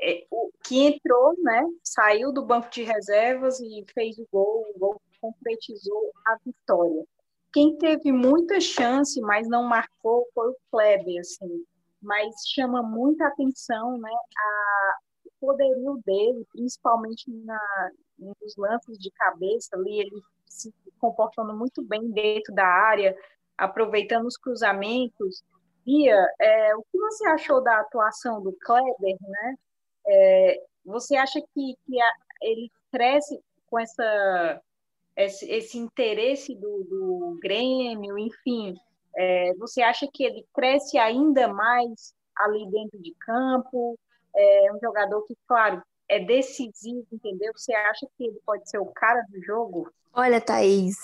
é, 0.00 0.26
o 0.30 0.50
que 0.64 0.86
entrou, 0.86 1.34
né, 1.42 1.62
saiu 1.82 2.32
do 2.32 2.44
banco 2.44 2.70
de 2.70 2.82
reservas 2.82 3.58
e 3.60 3.84
fez 3.92 4.18
o 4.18 4.26
gol, 4.30 4.66
o 4.74 4.78
gol 4.78 5.02
concretizou 5.20 6.12
a 6.26 6.36
vitória. 6.44 7.04
Quem 7.52 7.76
teve 7.78 8.12
muita 8.12 8.60
chance, 8.60 9.20
mas 9.20 9.48
não 9.48 9.62
marcou, 9.64 10.26
foi 10.34 10.50
o 10.50 10.56
Kleber, 10.70 11.20
assim. 11.20 11.64
Mas 12.02 12.34
chama 12.52 12.82
muita 12.82 13.26
atenção, 13.26 13.96
né, 13.98 14.10
a, 14.12 14.98
o 15.24 15.30
poderio 15.40 16.00
dele, 16.04 16.44
principalmente 16.52 17.30
na, 17.30 17.90
nos 18.18 18.56
lances 18.56 18.98
de 18.98 19.10
cabeça 19.12 19.76
ali, 19.76 20.00
ele 20.00 20.22
se 20.46 20.72
comportando 21.04 21.54
muito 21.54 21.82
bem 21.82 22.10
dentro 22.10 22.54
da 22.54 22.64
área, 22.64 23.14
aproveitando 23.58 24.26
os 24.26 24.38
cruzamentos. 24.38 25.44
Bia, 25.84 26.16
é, 26.40 26.74
o 26.74 26.82
que 26.90 26.98
você 26.98 27.28
achou 27.28 27.62
da 27.62 27.78
atuação 27.80 28.42
do 28.42 28.56
Kleber, 28.64 29.16
né? 29.20 29.54
É, 30.06 30.62
você 30.82 31.14
acha 31.14 31.38
que, 31.40 31.74
que 31.84 32.00
a, 32.00 32.12
ele 32.40 32.70
cresce 32.90 33.38
com 33.66 33.78
essa, 33.78 34.62
esse, 35.14 35.50
esse 35.50 35.76
interesse 35.76 36.54
do, 36.54 36.84
do 36.84 37.38
Grêmio, 37.42 38.18
enfim, 38.18 38.74
é, 39.14 39.52
você 39.58 39.82
acha 39.82 40.08
que 40.10 40.24
ele 40.24 40.46
cresce 40.54 40.96
ainda 40.96 41.48
mais 41.48 42.14
ali 42.34 42.66
dentro 42.70 42.98
de 42.98 43.14
campo? 43.16 43.98
É 44.34 44.72
um 44.72 44.78
jogador 44.80 45.22
que, 45.26 45.36
claro, 45.46 45.82
é 46.08 46.24
decisivo, 46.24 47.06
entendeu? 47.12 47.52
Você 47.56 47.74
acha 47.74 48.06
que 48.16 48.24
ele 48.24 48.40
pode 48.44 48.68
ser 48.68 48.78
o 48.78 48.86
cara 48.86 49.22
do 49.30 49.42
jogo? 49.42 49.90
Olha, 50.12 50.40
Thaís, 50.40 50.96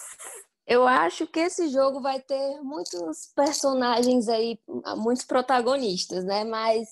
eu 0.66 0.86
acho 0.86 1.26
que 1.26 1.40
esse 1.40 1.68
jogo 1.68 2.00
vai 2.00 2.20
ter 2.20 2.60
muitos 2.62 3.32
personagens 3.34 4.28
aí, 4.28 4.58
muitos 4.96 5.24
protagonistas, 5.24 6.24
né? 6.24 6.44
Mas, 6.44 6.88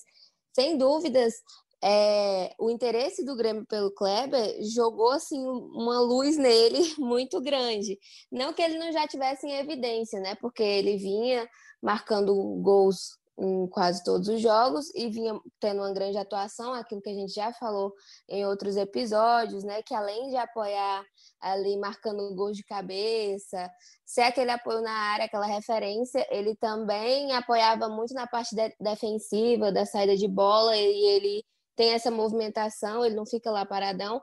sem 0.53 0.77
dúvidas, 0.77 1.35
é, 1.81 2.53
o 2.59 2.69
interesse 2.69 3.23
do 3.23 3.37
Grêmio 3.37 3.65
pelo 3.65 3.91
Kleber 3.91 4.61
jogou 4.73 5.11
assim 5.11 5.41
uma 5.47 5.99
luz 6.01 6.37
nele 6.37 6.79
muito 6.99 7.39
grande. 7.39 7.97
Não 8.31 8.53
que 8.53 8.61
ele 8.61 8.77
não 8.77 8.91
já 8.91 9.07
tivesse 9.07 9.47
em 9.47 9.55
evidência, 9.55 10.19
né? 10.19 10.35
Porque 10.35 10.63
ele 10.63 10.97
vinha 10.97 11.47
marcando 11.81 12.35
gols 12.61 13.18
em 13.39 13.67
quase 13.67 14.03
todos 14.03 14.27
os 14.27 14.41
jogos 14.41 14.93
e 14.93 15.09
vinha 15.09 15.39
tendo 15.59 15.79
uma 15.79 15.93
grande 15.93 16.17
atuação, 16.17 16.73
aquilo 16.73 17.01
que 17.01 17.09
a 17.09 17.13
gente 17.13 17.33
já 17.33 17.53
falou 17.53 17.93
em 18.27 18.45
outros 18.45 18.75
episódios, 18.75 19.63
né? 19.63 19.81
Que 19.81 19.95
além 19.95 20.29
de 20.29 20.35
apoiar 20.35 21.05
ali 21.39 21.77
marcando 21.77 22.35
gols 22.35 22.57
de 22.57 22.63
cabeça, 22.63 23.71
ser 24.05 24.21
aquele 24.21 24.51
apoio 24.51 24.81
na 24.81 24.91
área, 24.91 25.25
aquela 25.25 25.45
referência, 25.45 26.27
ele 26.29 26.55
também 26.55 27.31
apoiava 27.31 27.87
muito 27.87 28.13
na 28.13 28.27
parte 28.27 28.53
de 28.55 28.75
defensiva, 28.79 29.71
da 29.71 29.85
saída 29.85 30.17
de 30.17 30.27
bola, 30.27 30.75
e 30.75 31.05
ele 31.05 31.45
tem 31.75 31.93
essa 31.93 32.11
movimentação, 32.11 33.05
ele 33.05 33.15
não 33.15 33.25
fica 33.25 33.49
lá 33.49 33.65
paradão. 33.65 34.21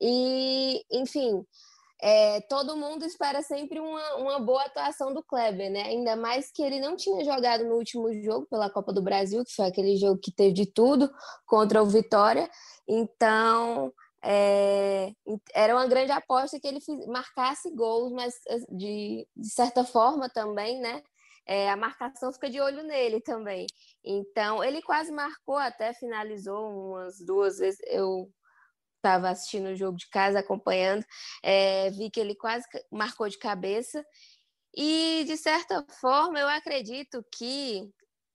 E, 0.00 0.84
enfim, 0.90 1.44
é, 2.00 2.40
todo 2.42 2.76
mundo 2.76 3.04
espera 3.04 3.42
sempre 3.42 3.80
uma, 3.80 4.16
uma 4.16 4.38
boa 4.38 4.62
atuação 4.64 5.12
do 5.12 5.22
Kleber, 5.22 5.70
né? 5.70 5.82
Ainda 5.82 6.16
mais 6.16 6.50
que 6.52 6.62
ele 6.62 6.80
não 6.80 6.96
tinha 6.96 7.24
jogado 7.24 7.64
no 7.64 7.74
último 7.74 8.12
jogo 8.22 8.46
pela 8.46 8.70
Copa 8.70 8.92
do 8.92 9.02
Brasil, 9.02 9.44
que 9.44 9.54
foi 9.54 9.66
aquele 9.66 9.96
jogo 9.96 10.20
que 10.20 10.30
teve 10.30 10.52
de 10.52 10.66
tudo 10.66 11.10
contra 11.46 11.82
o 11.82 11.86
Vitória. 11.86 12.48
Então, 12.86 13.92
é, 14.22 15.12
era 15.52 15.74
uma 15.74 15.86
grande 15.86 16.12
aposta 16.12 16.58
que 16.60 16.68
ele 16.68 16.80
marcasse 17.06 17.70
gols, 17.74 18.12
mas 18.12 18.34
de, 18.70 19.26
de 19.36 19.50
certa 19.50 19.84
forma 19.84 20.28
também, 20.28 20.80
né? 20.80 21.02
é, 21.48 21.70
a 21.70 21.76
marcação 21.76 22.30
fica 22.30 22.50
de 22.50 22.60
olho 22.60 22.82
nele 22.82 23.22
também. 23.22 23.66
Então, 24.04 24.62
ele 24.62 24.82
quase 24.82 25.10
marcou, 25.10 25.56
até 25.56 25.94
finalizou 25.94 26.90
umas 26.90 27.18
duas 27.24 27.56
vezes. 27.56 27.80
Eu 27.86 28.30
estava 29.08 29.30
assistindo 29.30 29.70
o 29.70 29.76
jogo 29.76 29.96
de 29.96 30.08
casa, 30.10 30.40
acompanhando, 30.40 31.04
é, 31.42 31.90
vi 31.90 32.10
que 32.10 32.20
ele 32.20 32.34
quase 32.34 32.64
marcou 32.90 33.28
de 33.28 33.38
cabeça. 33.38 34.04
E, 34.76 35.24
de 35.26 35.36
certa 35.36 35.84
forma, 36.00 36.38
eu 36.38 36.48
acredito 36.48 37.24
que 37.34 37.90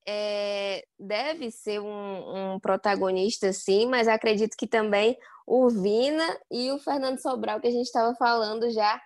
é, 0.08 0.84
deve 1.00 1.52
ser 1.52 1.80
um, 1.80 2.56
um, 2.56 2.60
protagonista, 2.60 3.54
sim, 3.54 3.86
mas 3.86 4.08
acredito 4.08 4.58
que 4.58 4.68
também 4.68 5.18
o 5.46 5.70
Vina 5.70 6.26
e 6.52 6.72
o 6.72 6.80
Fernando 6.80 7.20
Sobral, 7.20 7.62
que 7.62 7.68
a 7.68 7.72
gente 7.72 7.86
estava 7.86 8.16
falando 8.16 8.70
já, 8.72 9.02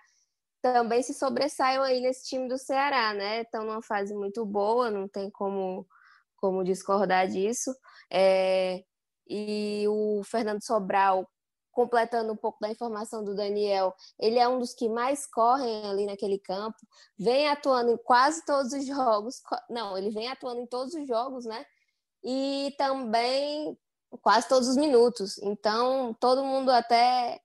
também 0.62 1.02
se 1.02 1.14
sobressaiam 1.14 1.82
aí 1.82 2.00
nesse 2.00 2.26
time 2.28 2.48
do 2.48 2.58
Ceará, 2.58 3.14
né? 3.14 3.42
Estão 3.42 3.64
numa 3.64 3.82
fase 3.82 4.14
muito 4.14 4.44
boa, 4.44 4.90
não 4.90 5.06
tem 5.06 5.30
como, 5.30 5.86
como 6.36 6.64
discordar 6.64 7.28
disso. 7.28 7.72
É, 8.10 8.82
e 9.28 9.84
o 9.88 10.22
Fernando 10.24 10.64
Sobral, 10.64 11.28
completando 11.78 12.32
um 12.32 12.36
pouco 12.36 12.58
da 12.60 12.68
informação 12.68 13.22
do 13.22 13.36
Daniel, 13.36 13.94
ele 14.18 14.36
é 14.36 14.48
um 14.48 14.58
dos 14.58 14.74
que 14.74 14.88
mais 14.88 15.24
correm 15.24 15.88
ali 15.88 16.06
naquele 16.06 16.36
campo, 16.36 16.76
vem 17.16 17.48
atuando 17.48 17.92
em 17.92 17.96
quase 17.96 18.44
todos 18.44 18.72
os 18.72 18.84
jogos, 18.84 19.40
não, 19.70 19.96
ele 19.96 20.10
vem 20.10 20.26
atuando 20.26 20.60
em 20.60 20.66
todos 20.66 20.92
os 20.92 21.06
jogos, 21.06 21.44
né? 21.44 21.64
E 22.24 22.74
também 22.76 23.78
quase 24.20 24.48
todos 24.48 24.66
os 24.66 24.76
minutos. 24.76 25.38
Então, 25.38 26.12
todo 26.18 26.42
mundo 26.42 26.68
até 26.70 27.40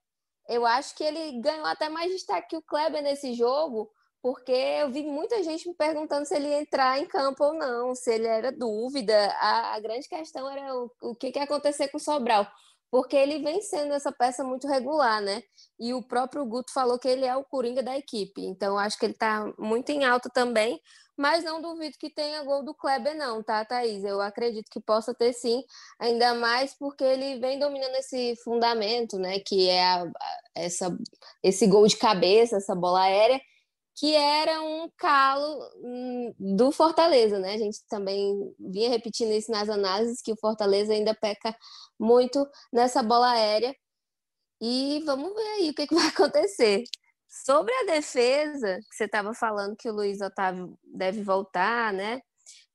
eu 0.49 0.65
acho 0.65 0.95
que 0.95 1.03
ele 1.03 1.39
ganhou 1.39 1.67
até 1.67 1.87
mais 1.87 2.11
destaque 2.11 2.47
que 2.49 2.57
o 2.57 2.61
Kleber 2.63 3.03
nesse 3.03 3.35
jogo, 3.35 3.87
porque 4.19 4.51
eu 4.51 4.89
vi 4.89 5.03
muita 5.03 5.43
gente 5.43 5.69
me 5.69 5.75
perguntando 5.75 6.25
se 6.25 6.33
ele 6.35 6.47
ia 6.47 6.59
entrar 6.59 6.97
em 6.97 7.05
campo 7.05 7.43
ou 7.43 7.53
não, 7.53 7.93
se 7.93 8.11
ele 8.11 8.25
era 8.25 8.51
dúvida. 8.51 9.27
A, 9.39 9.75
a 9.75 9.79
grande 9.79 10.09
questão 10.09 10.49
era 10.49 10.75
o, 10.75 10.91
o 11.03 11.15
que, 11.15 11.31
que 11.31 11.37
ia 11.37 11.45
acontecer 11.45 11.89
com 11.89 11.97
o 11.97 12.01
Sobral, 12.01 12.47
porque 12.93 13.15
ele 13.15 13.39
vem 13.39 13.59
sendo 13.59 13.91
essa 13.91 14.12
peça 14.12 14.43
muito 14.43 14.67
regular, 14.67 15.19
né? 15.19 15.41
E 15.79 15.95
o 15.95 16.03
próprio 16.03 16.45
Guto 16.45 16.71
falou 16.71 17.00
que 17.00 17.07
ele 17.07 17.25
é 17.25 17.35
o 17.35 17.43
coringa 17.43 17.81
da 17.81 17.97
equipe, 17.97 18.45
então 18.45 18.77
acho 18.77 19.00
que 19.00 19.05
ele 19.07 19.13
está 19.13 19.51
muito 19.57 19.89
em 19.89 20.05
alta 20.05 20.29
também, 20.29 20.79
mas 21.17 21.43
não 21.43 21.59
duvido 21.59 21.97
que 21.97 22.12
tenha 22.12 22.43
gol 22.43 22.63
do 22.63 22.71
Kleber, 22.71 23.17
não, 23.17 23.41
tá, 23.41 23.65
Thaís? 23.65 24.03
Eu 24.03 24.21
acredito 24.21 24.69
que 24.69 24.79
possa 24.79 25.12
ter 25.12 25.33
sim, 25.33 25.63
ainda 26.00 26.35
mais 26.35 26.75
porque 26.77 27.03
ele 27.03 27.39
vem 27.39 27.57
dominando 27.57 27.95
esse 27.95 28.35
fundamento, 28.43 29.17
né? 29.17 29.39
Que 29.39 29.69
é 29.69 29.83
a, 29.83 30.12
essa, 30.53 30.95
esse 31.41 31.65
gol 31.65 31.88
de 31.88 31.97
cabeça, 31.97 32.57
essa 32.57 32.75
bola 32.75 33.01
aérea, 33.01 33.41
que 33.95 34.15
era 34.15 34.62
um 34.62 34.89
calo 34.97 35.69
hum, 35.77 36.33
do 36.39 36.71
Fortaleza, 36.71 37.38
né? 37.39 37.53
A 37.53 37.57
gente 37.57 37.79
também 37.88 38.53
vinha 38.59 38.89
repetindo 38.89 39.31
isso 39.31 39.51
nas 39.51 39.69
análises, 39.69 40.21
que 40.21 40.33
o 40.33 40.38
Fortaleza 40.38 40.93
ainda 40.93 41.13
peca 41.13 41.55
muito 42.00 42.47
nessa 42.71 43.03
bola 43.03 43.31
aérea. 43.31 43.75
E 44.62 45.03
vamos 45.05 45.33
ver 45.33 45.47
aí 45.57 45.69
o 45.69 45.73
que, 45.73 45.88
que 45.88 45.95
vai 45.95 46.07
acontecer. 46.09 46.83
Sobre 47.45 47.73
a 47.73 47.85
defesa, 47.85 48.79
que 48.89 48.95
você 48.95 49.05
estava 49.05 49.33
falando 49.33 49.75
que 49.75 49.89
o 49.89 49.93
Luiz 49.93 50.21
Otávio 50.21 50.77
deve 50.83 51.23
voltar, 51.23 51.93
né? 51.93 52.21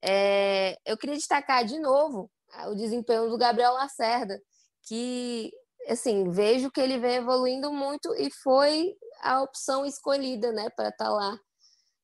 É, 0.03 0.77
eu 0.87 0.97
queria 0.97 1.17
destacar 1.17 1.65
de 1.65 1.79
novo 1.79 2.31
o 2.69 2.75
desempenho 2.75 3.29
do 3.29 3.39
Gabriel 3.39 3.75
Lacerda, 3.75 4.41
que 4.87 5.53
assim 5.89 6.31
vejo 6.31 6.71
que 6.71 6.81
ele 6.81 6.99
vem 6.99 7.17
evoluindo 7.17 7.73
muito 7.73 8.15
e 8.17 8.31
foi 8.43 8.95
a 9.21 9.43
opção 9.43 9.85
escolhida, 9.85 10.53
né, 10.53 10.71
para 10.71 10.89
estar 10.89 11.07
tá 11.07 11.11
lá 11.11 11.39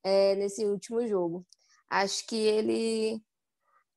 é, 0.03 0.35
nesse 0.35 0.65
último 0.65 1.05
jogo. 1.07 1.45
Acho 1.89 2.25
que 2.27 2.35
ele, 2.35 3.21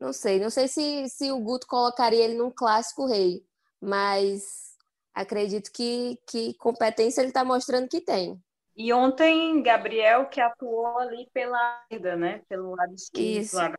não 0.01 0.13
sei, 0.13 0.39
não 0.39 0.51
sei 0.51 0.69
se, 0.69 1.09
se 1.09 1.31
o 1.31 1.41
Guto 1.41 1.67
colocaria 1.67 2.25
ele 2.25 2.35
num 2.35 2.51
clássico 2.51 3.07
rei, 3.07 3.45
mas 3.81 4.77
acredito 5.15 5.71
que, 5.73 6.19
que 6.27 6.55
competência 6.55 7.21
ele 7.21 7.29
está 7.29 7.45
mostrando 7.45 7.89
que 7.89 8.01
tem. 8.01 8.41
E 8.77 8.93
ontem, 8.93 9.61
Gabriel, 9.63 10.27
que 10.27 10.41
atuou 10.41 10.99
ali 10.99 11.29
pela 11.33 11.85
vida, 11.91 12.15
né? 12.15 12.43
Pelo 12.49 12.77
lado 12.77 12.95
esquerdo. 12.95 13.41
Isso. 13.41 13.57
Lado 13.57 13.77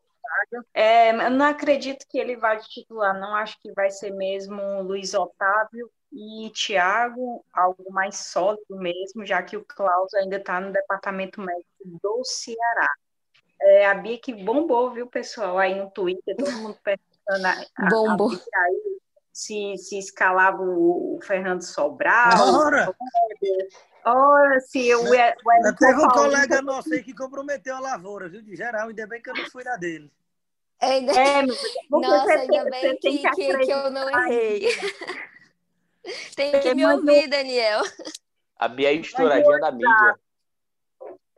é, 0.73 1.29
não 1.29 1.45
acredito 1.45 2.05
que 2.07 2.17
ele 2.17 2.35
vá 2.35 2.55
de 2.55 2.67
titular, 2.67 3.19
não 3.19 3.35
acho 3.35 3.59
que 3.61 3.71
vai 3.73 3.89
ser 3.89 4.11
mesmo 4.11 4.81
Luiz 4.81 5.13
Otávio 5.13 5.89
e 6.11 6.51
Thiago, 6.51 7.45
algo 7.53 7.91
mais 7.91 8.17
sólido 8.17 8.75
mesmo, 8.77 9.25
já 9.25 9.41
que 9.43 9.55
o 9.55 9.65
Klaus 9.65 10.13
ainda 10.15 10.37
está 10.37 10.59
no 10.59 10.71
departamento 10.71 11.41
médico 11.41 11.99
do 12.01 12.23
Ceará. 12.23 12.89
É, 13.61 13.85
a 13.85 13.93
Bia 13.93 14.17
que 14.17 14.33
bombou, 14.33 14.91
viu, 14.91 15.07
pessoal, 15.07 15.57
aí 15.57 15.75
no 15.75 15.89
Twitter, 15.91 16.35
todo 16.35 16.51
mundo 16.53 16.77
perguntando 16.83 17.47
a, 17.47 17.89
bombou. 17.89 18.31
A 18.31 18.59
aí, 18.61 18.99
se, 19.31 19.77
se 19.77 19.97
escalava 19.97 20.61
o 20.61 21.19
Fernando 21.23 21.61
Sobral. 21.61 22.55
Ora! 22.55 22.95
Ora, 24.05 24.59
se 24.61 24.93
o, 24.95 25.01
o 25.03 25.75
Teve 25.77 26.01
um 26.01 26.07
colega 26.07 26.61
nosso 26.61 26.93
aí 26.93 27.03
que 27.03 27.13
comprometeu 27.13 27.75
a 27.75 27.79
lavoura, 27.79 28.29
viu? 28.29 28.41
De 28.41 28.55
geral, 28.55 28.87
ainda 28.87 29.05
bem 29.05 29.21
que 29.21 29.29
eu 29.29 29.35
não 29.35 29.45
fui 29.49 29.63
na 29.63 29.75
dele. 29.75 30.11
Ainda... 30.81 31.11
É, 31.11 31.41
Nossa, 31.91 32.31
ainda 32.31 32.63
bem 32.65 32.97
que, 32.97 33.17
que, 33.17 33.57
que, 33.57 33.71
eu 33.71 33.91
não 33.91 34.09
errei. 34.09 34.69
tem 36.35 36.59
que 36.59 36.73
me 36.73 36.85
ouvir, 36.85 37.27
Daniel. 37.27 37.81
A 38.57 38.67
Bia 38.67 38.89
é 38.89 38.93
estouradinha 38.93 39.59
da 39.59 39.71
mídia. 39.71 40.19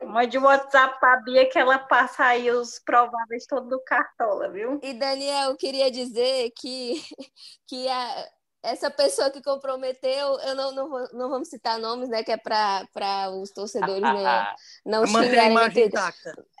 Mande 0.04 0.36
o 0.36 0.42
WhatsApp 0.42 0.98
para 0.98 1.14
a 1.14 1.20
Bia 1.20 1.48
que 1.48 1.58
ela 1.58 1.78
passa 1.78 2.24
aí 2.24 2.50
os 2.50 2.78
prováveis 2.80 3.46
todo 3.46 3.68
do 3.68 3.80
Cartola, 3.84 4.50
viu? 4.50 4.80
E, 4.82 4.92
Daniel, 4.94 5.50
eu 5.50 5.56
queria 5.56 5.90
dizer 5.90 6.50
que, 6.58 7.00
que 7.68 7.88
a, 7.88 8.28
essa 8.62 8.90
pessoa 8.90 9.30
que 9.30 9.42
comprometeu, 9.42 10.38
eu 10.40 10.54
não, 10.54 10.72
não, 10.72 10.88
vou, 10.88 11.08
não 11.12 11.28
vamos 11.28 11.48
citar 11.48 11.78
nomes, 11.78 12.08
né? 12.08 12.22
Que 12.22 12.32
é 12.32 12.36
para 12.36 13.30
os 13.30 13.50
torcedores 13.50 14.00
não, 14.00 14.22
não 14.84 15.06
xingarem. 15.06 15.54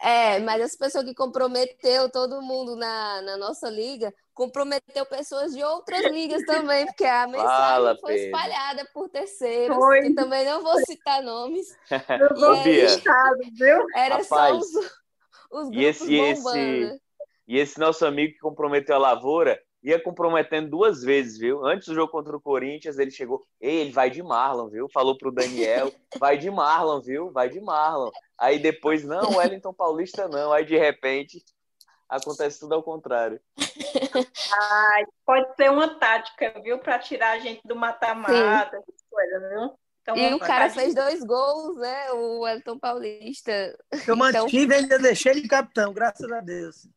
É, 0.00 0.38
mas 0.40 0.60
essa 0.60 0.76
pessoa 0.78 1.04
que 1.04 1.14
comprometeu 1.14 2.10
todo 2.10 2.42
mundo 2.42 2.74
na, 2.74 3.22
na 3.22 3.36
nossa 3.36 3.70
liga, 3.70 4.12
comprometeu 4.34 5.04
pessoas 5.06 5.52
de 5.52 5.62
outras 5.62 6.04
ligas 6.10 6.44
também, 6.44 6.86
porque 6.86 7.04
a 7.04 7.26
mensagem 7.26 7.48
Fala, 7.48 7.98
foi 8.00 8.14
Pedro. 8.14 8.26
espalhada 8.26 8.88
por 8.92 9.08
terceiros, 9.08 9.76
foi. 9.76 10.06
e 10.06 10.14
também 10.14 10.44
não 10.44 10.62
vou 10.62 10.78
citar 10.86 11.22
nomes. 11.22 11.76
Eu 12.20 12.34
vou 12.34 12.50
aí, 12.52 13.50
viu? 13.54 13.86
Era 13.94 14.16
Rapaz, 14.16 14.28
só 14.28 14.56
os, 14.56 14.74
os 15.50 15.70
grupos 15.70 15.76
e 15.76 15.84
esse, 15.84 16.16
bombando. 16.16 16.58
Esse, 16.58 17.00
e 17.46 17.58
esse 17.58 17.78
nosso 17.78 18.06
amigo 18.06 18.34
que 18.34 18.40
comprometeu 18.40 18.96
a 18.96 18.98
lavoura 18.98 19.60
ia 19.82 20.00
comprometendo 20.00 20.70
duas 20.70 21.02
vezes, 21.02 21.38
viu? 21.38 21.66
Antes 21.66 21.88
do 21.88 21.94
jogo 21.94 22.12
contra 22.12 22.36
o 22.36 22.40
Corinthians, 22.40 22.98
ele 22.98 23.10
chegou, 23.10 23.44
Ei, 23.60 23.80
ele 23.80 23.90
vai 23.90 24.08
de 24.08 24.22
Marlon, 24.22 24.68
viu? 24.68 24.88
Falou 24.88 25.18
pro 25.18 25.32
Daniel, 25.32 25.92
vai 26.18 26.38
de 26.38 26.50
Marlon, 26.50 27.00
viu? 27.00 27.32
Vai 27.32 27.48
de 27.48 27.60
Marlon. 27.60 28.10
Aí 28.38 28.58
depois, 28.60 29.04
não, 29.04 29.36
Wellington 29.36 29.74
Paulista 29.74 30.28
não. 30.28 30.52
Aí 30.52 30.64
de 30.64 30.78
repente, 30.78 31.44
acontece 32.12 32.60
tudo 32.60 32.74
ao 32.74 32.82
contrário. 32.82 33.40
Ai, 34.52 35.04
pode 35.24 35.56
ser 35.56 35.70
uma 35.70 35.98
tática, 35.98 36.60
viu? 36.62 36.78
Para 36.78 36.98
tirar 36.98 37.30
a 37.32 37.38
gente 37.38 37.62
do 37.64 37.74
mata-mata, 37.74 38.82
coisa, 39.10 39.48
viu? 39.48 39.74
Então, 40.02 40.16
e 40.16 40.34
o 40.34 40.38
cara 40.38 40.68
fez 40.68 40.94
dois 40.94 41.22
gols, 41.22 41.76
né? 41.76 42.10
O 42.12 42.40
Wellington 42.40 42.78
Paulista. 42.78 43.78
Eu 44.06 44.16
mantive 44.16 44.64
então... 44.64 44.78
ainda 44.78 44.98
deixei 44.98 45.32
ele 45.32 45.48
capitão, 45.48 45.92
graças 45.92 46.30
a 46.30 46.40
Deus. 46.40 46.88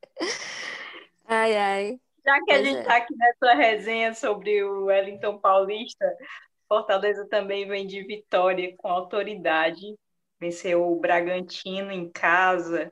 Ai, 1.27 1.55
ai. 1.55 1.99
Já 2.25 2.43
que 2.43 2.51
a 2.51 2.63
gente 2.63 2.79
está 2.79 2.95
é. 2.95 2.97
aqui 2.97 3.15
nessa 3.15 3.53
resenha 3.53 4.13
sobre 4.15 4.63
o 4.63 4.85
Wellington 4.85 5.37
Paulista, 5.37 6.05
Fortaleza 6.67 7.27
também 7.29 7.67
vem 7.67 7.85
de 7.85 8.03
vitória 8.03 8.73
com 8.75 8.87
autoridade. 8.87 9.95
Venceu 10.39 10.91
o 10.91 10.99
Bragantino 10.99 11.91
em 11.91 12.11
casa, 12.11 12.91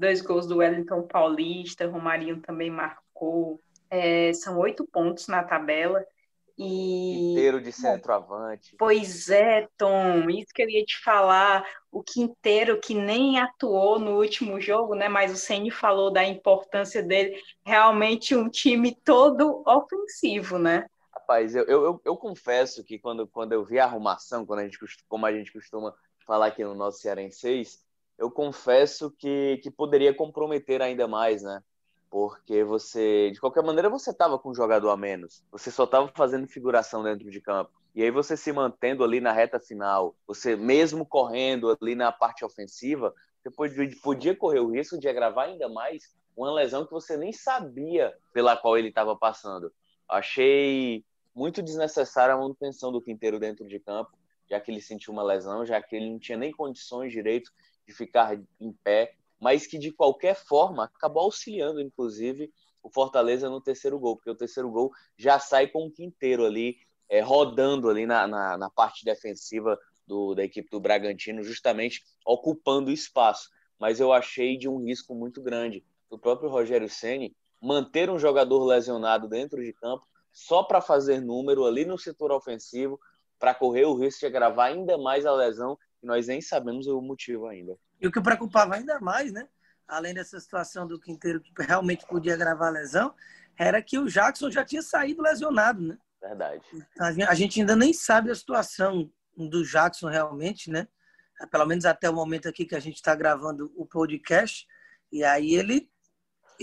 dois 0.00 0.22
gols 0.22 0.46
do 0.46 0.56
Wellington 0.56 1.02
Paulista, 1.02 1.86
Romarinho 1.86 2.40
também 2.40 2.70
marcou. 2.70 3.60
É, 3.90 4.32
são 4.32 4.58
oito 4.58 4.86
pontos 4.86 5.28
na 5.28 5.44
tabela. 5.44 6.04
E... 6.56 7.32
Inteiro 7.32 7.60
de 7.60 7.72
centroavante. 7.72 8.74
Pois 8.78 9.30
é, 9.30 9.66
Tom, 9.78 10.28
isso 10.28 10.52
que 10.54 10.62
eu 10.62 10.68
ia 10.68 10.84
te 10.84 10.98
falar. 11.02 11.66
O 11.90 12.02
Quinteiro, 12.02 12.80
que 12.80 12.94
nem 12.94 13.38
atuou 13.38 13.98
no 13.98 14.18
último 14.18 14.60
jogo, 14.60 14.94
né? 14.94 15.08
Mas 15.08 15.32
o 15.32 15.36
Ceni 15.36 15.70
falou 15.70 16.10
da 16.10 16.24
importância 16.24 17.02
dele. 17.02 17.40
Realmente 17.64 18.34
um 18.34 18.48
time 18.48 18.94
todo 19.04 19.62
ofensivo, 19.66 20.58
né? 20.58 20.86
Rapaz, 21.12 21.54
eu, 21.54 21.64
eu, 21.64 22.00
eu, 22.04 22.16
confesso 22.16 22.84
que 22.84 22.98
quando, 22.98 23.26
quando 23.26 23.52
eu 23.52 23.64
vi 23.64 23.78
a 23.78 23.84
arrumação, 23.84 24.44
quando 24.44 24.60
a 24.60 24.64
gente, 24.64 24.78
como 25.08 25.26
a 25.26 25.32
gente 25.32 25.52
costuma 25.52 25.94
falar 26.26 26.46
aqui 26.46 26.62
no 26.62 26.74
nosso 26.74 27.00
Cearenseis, 27.00 27.78
eu 28.20 28.30
confesso 28.30 29.10
que, 29.18 29.58
que 29.62 29.70
poderia 29.70 30.14
comprometer 30.14 30.80
ainda 30.80 31.08
mais, 31.08 31.42
né? 31.42 31.60
porque 32.10 32.64
você, 32.64 33.30
de 33.30 33.40
qualquer 33.40 33.62
maneira, 33.62 33.88
você 33.88 34.10
estava 34.10 34.36
com 34.36 34.50
um 34.50 34.54
jogador 34.54 34.90
a 34.90 34.96
menos. 34.96 35.44
Você 35.52 35.70
só 35.70 35.84
estava 35.84 36.08
fazendo 36.08 36.48
figuração 36.48 37.04
dentro 37.04 37.30
de 37.30 37.40
campo. 37.40 37.70
E 37.94 38.02
aí 38.02 38.10
você 38.10 38.36
se 38.36 38.52
mantendo 38.52 39.04
ali 39.04 39.20
na 39.20 39.32
reta 39.32 39.60
final, 39.60 40.16
você 40.26 40.56
mesmo 40.56 41.06
correndo 41.06 41.76
ali 41.80 41.94
na 41.94 42.10
parte 42.10 42.44
ofensiva, 42.44 43.14
você 43.40 43.50
podia 44.02 44.36
correr 44.36 44.58
o 44.58 44.70
risco 44.70 44.98
de 44.98 45.08
agravar 45.08 45.48
ainda 45.48 45.68
mais 45.68 46.12
uma 46.36 46.52
lesão 46.52 46.84
que 46.84 46.92
você 46.92 47.16
nem 47.16 47.32
sabia 47.32 48.12
pela 48.32 48.56
qual 48.56 48.76
ele 48.76 48.88
estava 48.88 49.16
passando. 49.16 49.72
Achei 50.08 51.04
muito 51.34 51.62
desnecessária 51.62 52.34
a 52.34 52.38
manutenção 52.38 52.90
do 52.90 53.00
Quinteiro 53.00 53.38
dentro 53.38 53.66
de 53.66 53.78
campo, 53.78 54.10
já 54.48 54.60
que 54.60 54.70
ele 54.70 54.80
sentiu 54.80 55.12
uma 55.12 55.22
lesão, 55.22 55.64
já 55.64 55.80
que 55.80 55.94
ele 55.94 56.10
não 56.10 56.18
tinha 56.18 56.36
nem 56.36 56.50
condições 56.50 57.12
direito 57.12 57.52
de 57.90 57.96
ficar 57.96 58.34
em 58.60 58.72
pé 58.84 59.14
mas 59.40 59.66
que 59.66 59.78
de 59.78 59.90
qualquer 59.90 60.36
forma 60.36 60.84
acabou 60.84 61.24
auxiliando, 61.24 61.80
inclusive, 61.80 62.52
o 62.82 62.90
Fortaleza 62.90 63.48
no 63.48 63.60
terceiro 63.60 63.98
gol, 63.98 64.16
porque 64.16 64.30
o 64.30 64.34
terceiro 64.34 64.70
gol 64.70 64.92
já 65.16 65.38
sai 65.38 65.66
com 65.66 65.86
o 65.86 65.90
quinteiro 65.90 66.44
ali, 66.44 66.76
é, 67.08 67.20
rodando 67.20 67.88
ali 67.88 68.06
na, 68.06 68.28
na, 68.28 68.58
na, 68.58 68.70
parte 68.70 69.04
defensiva 69.04 69.78
do, 70.06 70.34
da 70.34 70.44
equipe 70.44 70.70
do 70.70 70.78
Bragantino, 70.78 71.42
justamente 71.42 72.04
ocupando 72.24 72.90
espaço. 72.90 73.48
Mas 73.78 73.98
eu 73.98 74.12
achei 74.12 74.58
de 74.58 74.68
um 74.68 74.84
risco 74.84 75.14
muito 75.14 75.42
grande 75.42 75.82
do 76.10 76.18
próprio 76.18 76.50
Rogério 76.50 76.88
Ceni 76.88 77.34
manter 77.60 78.10
um 78.10 78.18
jogador 78.18 78.64
lesionado 78.64 79.26
dentro 79.26 79.62
de 79.62 79.72
campo 79.72 80.06
só 80.32 80.62
para 80.62 80.80
fazer 80.80 81.20
número 81.20 81.66
ali 81.66 81.84
no 81.84 81.98
setor 81.98 82.30
ofensivo, 82.30 83.00
para 83.38 83.54
correr 83.54 83.86
o 83.86 83.94
risco 83.94 84.20
de 84.20 84.26
agravar 84.26 84.68
ainda 84.68 84.96
mais 84.96 85.26
a 85.26 85.32
lesão, 85.32 85.78
e 86.02 86.06
nós 86.06 86.26
nem 86.26 86.40
sabemos 86.40 86.86
o 86.86 87.00
motivo 87.00 87.46
ainda. 87.46 87.76
E 88.00 88.06
o 88.06 88.12
que 88.12 88.20
preocupava 88.20 88.74
ainda 88.74 88.98
mais, 89.00 89.32
né? 89.32 89.48
Além 89.86 90.14
dessa 90.14 90.38
situação 90.40 90.86
do 90.86 91.00
Quinteiro 91.00 91.40
que 91.40 91.52
realmente 91.62 92.06
podia 92.06 92.34
agravar 92.34 92.68
a 92.68 92.72
lesão, 92.72 93.14
era 93.58 93.82
que 93.82 93.98
o 93.98 94.06
Jackson 94.06 94.50
já 94.50 94.64
tinha 94.64 94.82
saído 94.82 95.22
lesionado, 95.22 95.80
né? 95.80 95.98
Verdade. 96.20 96.62
A 96.98 97.34
gente 97.34 97.60
ainda 97.60 97.74
nem 97.74 97.92
sabe 97.92 98.30
a 98.30 98.34
situação 98.34 99.10
do 99.36 99.64
Jackson 99.64 100.08
realmente, 100.08 100.70
né? 100.70 100.86
Pelo 101.50 101.66
menos 101.66 101.84
até 101.84 102.08
o 102.08 102.14
momento 102.14 102.48
aqui 102.48 102.64
que 102.64 102.74
a 102.74 102.80
gente 102.80 102.96
está 102.96 103.14
gravando 103.14 103.72
o 103.74 103.86
podcast. 103.86 104.66
E 105.10 105.24
aí 105.24 105.54
ele 105.54 105.90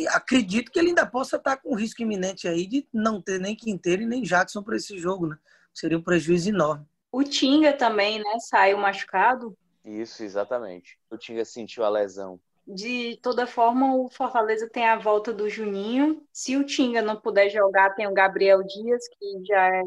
acredito 0.09 0.71
que 0.71 0.77
ele 0.77 0.89
ainda 0.89 1.05
possa 1.05 1.37
estar 1.37 1.55
tá 1.55 1.61
com 1.61 1.75
risco 1.75 2.01
iminente 2.01 2.47
aí 2.47 2.67
de 2.67 2.87
não 2.93 3.21
ter 3.21 3.39
nem 3.39 3.55
Quinteiro 3.55 4.03
e 4.03 4.05
nem 4.05 4.21
Jackson 4.21 4.61
para 4.61 4.75
esse 4.75 4.97
jogo, 4.99 5.27
né? 5.27 5.37
Seria 5.73 5.97
um 5.97 6.03
prejuízo 6.03 6.49
enorme. 6.49 6.85
O 7.11 7.23
Tinga 7.23 7.73
também, 7.73 8.19
né? 8.19 8.39
Saiu 8.39 8.77
machucado. 8.77 9.57
Isso, 9.83 10.23
exatamente. 10.23 10.99
O 11.09 11.17
Tinga 11.17 11.45
sentiu 11.45 11.83
a 11.83 11.89
lesão. 11.89 12.39
De 12.67 13.17
toda 13.23 13.47
forma, 13.47 13.95
o 13.95 14.09
Fortaleza 14.09 14.69
tem 14.69 14.85
a 14.85 14.97
volta 14.97 15.31
do 15.31 15.49
Juninho. 15.49 16.21
Se 16.33 16.57
o 16.57 16.65
Tinga 16.65 17.01
não 17.01 17.15
puder 17.15 17.49
jogar, 17.49 17.95
tem 17.95 18.05
o 18.07 18.13
Gabriel 18.13 18.61
Dias, 18.61 19.07
que 19.07 19.45
já 19.45 19.67
é 19.67 19.81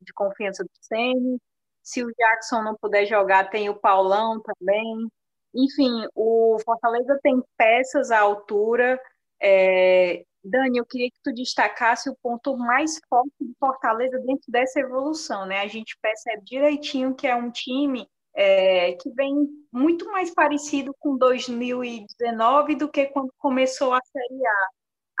de 0.00 0.12
confiança 0.12 0.64
do 0.64 0.70
Sene. 0.80 1.40
Se 1.80 2.02
o 2.02 2.12
Jackson 2.12 2.62
não 2.62 2.74
puder 2.74 3.06
jogar, 3.06 3.50
tem 3.50 3.68
o 3.68 3.76
Paulão 3.76 4.40
também. 4.40 5.08
Enfim, 5.54 6.08
o 6.14 6.58
Fortaleza 6.64 7.18
tem 7.22 7.40
peças 7.56 8.10
à 8.10 8.18
altura. 8.18 9.00
É... 9.40 10.24
Dani, 10.44 10.78
eu 10.78 10.86
queria 10.86 11.10
que 11.10 11.18
tu 11.22 11.32
destacasse 11.32 12.10
o 12.10 12.16
ponto 12.22 12.56
mais 12.56 13.00
forte 13.08 13.32
do 13.40 13.54
Fortaleza 13.58 14.18
dentro 14.20 14.50
dessa 14.50 14.78
evolução, 14.78 15.46
né? 15.46 15.60
A 15.60 15.66
gente 15.66 15.96
percebe 16.00 16.42
direitinho 16.44 17.14
que 17.14 17.26
é 17.26 17.34
um 17.34 17.50
time 17.50 18.06
é, 18.34 18.92
que 18.94 19.10
vem 19.10 19.48
muito 19.72 20.04
mais 20.10 20.34
parecido 20.34 20.94
com 20.98 21.16
2019 21.16 22.76
do 22.76 22.90
que 22.90 23.06
quando 23.06 23.32
começou 23.38 23.94
a 23.94 24.00
Série 24.02 24.46
A. 24.46 24.68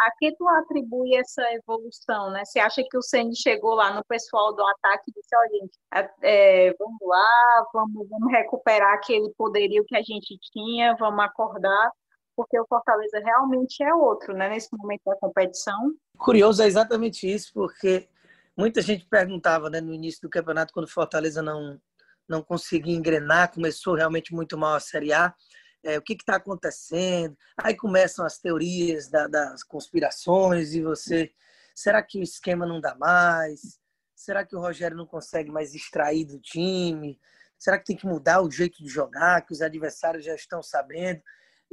A 0.00 0.10
que 0.18 0.34
tu 0.36 0.46
atribui 0.48 1.14
essa 1.14 1.42
evolução, 1.52 2.30
né? 2.30 2.44
Você 2.44 2.58
acha 2.58 2.82
que 2.82 2.98
o 2.98 3.02
Ceni 3.02 3.34
chegou 3.36 3.74
lá 3.74 3.94
no 3.94 4.04
pessoal 4.04 4.52
do 4.52 4.62
ataque 4.66 5.04
e 5.08 5.12
disse, 5.12 5.36
olha, 5.36 5.50
gente, 5.50 5.78
é, 6.22 6.74
vamos 6.76 6.98
lá, 7.00 7.66
vamos, 7.72 8.08
vamos 8.08 8.32
recuperar 8.32 8.94
aquele 8.94 9.32
poderio 9.38 9.84
que 9.86 9.96
a 9.96 10.02
gente 10.02 10.36
tinha, 10.52 10.96
vamos 10.96 11.24
acordar, 11.24 11.90
porque 12.36 12.58
o 12.58 12.66
Fortaleza 12.66 13.18
realmente 13.18 13.82
é 13.82 13.94
outro, 13.94 14.34
né? 14.34 14.48
Nesse 14.48 14.68
momento 14.76 15.02
da 15.06 15.16
competição. 15.16 15.92
Curioso 16.18 16.62
é 16.62 16.66
exatamente 16.66 17.30
isso, 17.30 17.50
porque 17.52 18.08
muita 18.56 18.82
gente 18.82 19.06
perguntava 19.06 19.70
né, 19.70 19.80
no 19.80 19.92
início 19.92 20.20
do 20.22 20.30
campeonato, 20.30 20.72
quando 20.72 20.86
o 20.86 20.90
Fortaleza 20.90 21.42
não 21.42 21.80
não 22.28 22.42
conseguia 22.42 22.94
engrenar, 22.94 23.52
começou 23.52 23.94
realmente 23.94 24.34
muito 24.34 24.56
mal 24.56 24.74
a 24.74 24.80
Série 24.80 25.12
A. 25.12 25.34
É, 25.82 25.98
o 25.98 26.02
que 26.02 26.14
está 26.14 26.36
acontecendo? 26.36 27.36
Aí 27.58 27.76
começam 27.76 28.24
as 28.24 28.38
teorias 28.38 29.08
da, 29.08 29.26
das 29.26 29.62
conspirações 29.62 30.74
e 30.74 30.80
você, 30.80 31.30
será 31.74 32.02
que 32.02 32.18
o 32.18 32.22
esquema 32.22 32.64
não 32.64 32.80
dá 32.80 32.94
mais? 32.94 33.78
Será 34.14 34.44
que 34.44 34.56
o 34.56 34.60
Rogério 34.60 34.96
não 34.96 35.06
consegue 35.06 35.50
mais 35.50 35.74
extrair 35.74 36.24
do 36.24 36.40
time? 36.40 37.20
Será 37.58 37.78
que 37.78 37.84
tem 37.84 37.96
que 37.96 38.06
mudar 38.06 38.40
o 38.40 38.50
jeito 38.50 38.82
de 38.82 38.88
jogar, 38.88 39.42
que 39.42 39.52
os 39.52 39.60
adversários 39.60 40.24
já 40.24 40.34
estão 40.34 40.62
sabendo? 40.62 41.20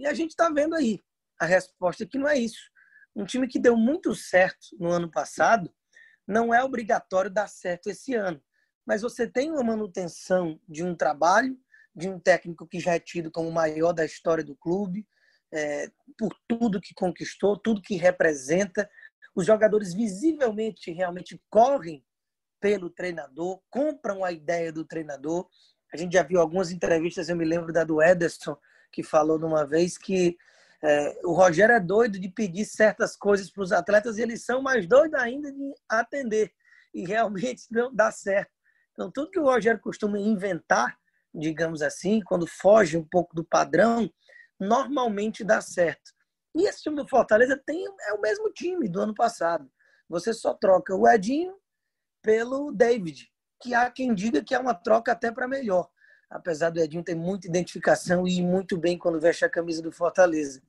E 0.02 0.08
a 0.08 0.14
gente 0.14 0.32
está 0.32 0.50
vendo 0.50 0.76
aí 0.76 1.00
a 1.40 1.46
resposta 1.46 2.06
que 2.06 2.18
não 2.18 2.28
é 2.28 2.38
isso. 2.38 2.70
Um 3.16 3.26
time 3.26 3.48
que 3.48 3.60
deu 3.60 3.76
muito 3.76 4.14
certo 4.16 4.68
no 4.80 4.90
ano 4.90 5.10
passado 5.10 5.74
não 6.28 6.54
é 6.54 6.64
obrigatório 6.64 7.32
dar 7.32 7.48
certo 7.48 7.90
esse 7.90 8.14
ano 8.14 8.42
mas 8.86 9.02
você 9.02 9.28
tem 9.28 9.52
uma 9.52 9.64
manutenção 9.64 10.60
de 10.68 10.84
um 10.84 10.96
trabalho, 10.96 11.58
de 11.96 12.10
um 12.10 12.20
técnico 12.20 12.68
que 12.68 12.80
já 12.80 12.96
é 12.96 13.00
tido 13.00 13.32
como 13.32 13.50
o 13.50 13.54
maior 13.54 13.94
da 13.94 14.06
história 14.06 14.44
do 14.44 14.56
clube, 14.56 15.08
é, 15.54 15.90
por 16.18 16.36
tudo 16.48 16.82
que 16.82 16.94
conquistou, 16.94 17.58
tudo 17.58 17.82
que 17.82 17.96
representa. 17.96 18.90
Os 19.36 19.46
jogadores 19.46 19.94
visivelmente 19.94 20.92
realmente 20.92 21.42
correm 21.50 22.06
pelo 22.60 22.90
treinador, 22.90 23.62
compram 23.70 24.24
a 24.24 24.32
ideia 24.32 24.72
do 24.72 24.86
treinador. 24.86 25.48
A 25.94 25.98
gente 25.98 26.14
já 26.14 26.24
viu 26.24 26.40
algumas 26.40 26.72
entrevistas, 26.72 27.28
eu 27.28 27.36
me 27.36 27.46
lembro 27.46 27.74
da 27.74 27.84
do 27.84 28.02
Ederson, 28.02 28.58
que 28.92 29.04
falou 29.04 29.40
numa 29.40 29.66
vez 29.66 29.98
que 29.98 30.38
é, 30.84 31.20
o 31.24 31.34
Rogério 31.34 31.76
é 31.76 31.80
doido 31.80 32.20
de 32.20 32.28
pedir 32.28 32.66
certas 32.66 33.16
coisas 33.16 33.52
para 33.52 33.64
os 33.64 33.72
atletas 33.72 34.18
e 34.18 34.22
eles 34.22 34.44
são 34.44 34.62
mais 34.62 34.88
doidos 34.88 35.20
ainda 35.20 35.52
de 35.52 35.74
atender. 35.88 36.52
E 36.94 37.06
realmente 37.06 37.68
não 37.72 37.94
dá 37.94 38.12
certo. 38.12 38.52
Então, 38.92 39.12
tudo 39.12 39.32
que 39.32 39.40
o 39.40 39.46
Rogério 39.46 39.80
costuma 39.80 40.20
inventar, 40.20 40.98
digamos 41.34 41.82
assim, 41.82 42.20
quando 42.22 42.46
foge 42.48 42.98
um 42.98 43.06
pouco 43.06 43.36
do 43.36 43.44
padrão, 43.44 44.12
normalmente 44.60 45.44
dá 45.44 45.62
certo. 45.62 46.12
E 46.56 46.68
esse 46.68 46.84
time 46.84 46.98
do 46.98 47.08
Fortaleza 47.08 47.62
tem, 47.66 47.86
é 48.08 48.14
o 48.14 48.22
mesmo 48.22 48.52
time 48.52 48.90
do 48.90 49.02
ano 49.02 49.14
passado. 49.14 49.72
Você 50.10 50.34
só 50.34 50.54
troca 50.54 50.94
o 50.94 51.08
Edinho 51.08 51.56
pelo 52.22 52.72
David, 52.72 53.32
que 53.62 53.74
há 53.74 53.90
quem 53.90 54.14
diga 54.14 54.44
que 54.44 54.54
é 54.54 54.60
uma 54.60 54.74
troca 54.74 55.14
até 55.14 55.32
para 55.32 55.48
melhor. 55.48 55.90
Apesar 56.32 56.70
do 56.70 56.80
Edinho 56.80 57.04
ter 57.04 57.14
muita 57.14 57.48
identificação 57.48 58.26
e 58.26 58.40
ir 58.40 58.42
muito 58.42 58.78
bem 58.78 58.98
quando 58.98 59.20
veste 59.20 59.44
a 59.44 59.50
camisa 59.50 59.82
do 59.82 59.92
Fortaleza. 59.92 60.64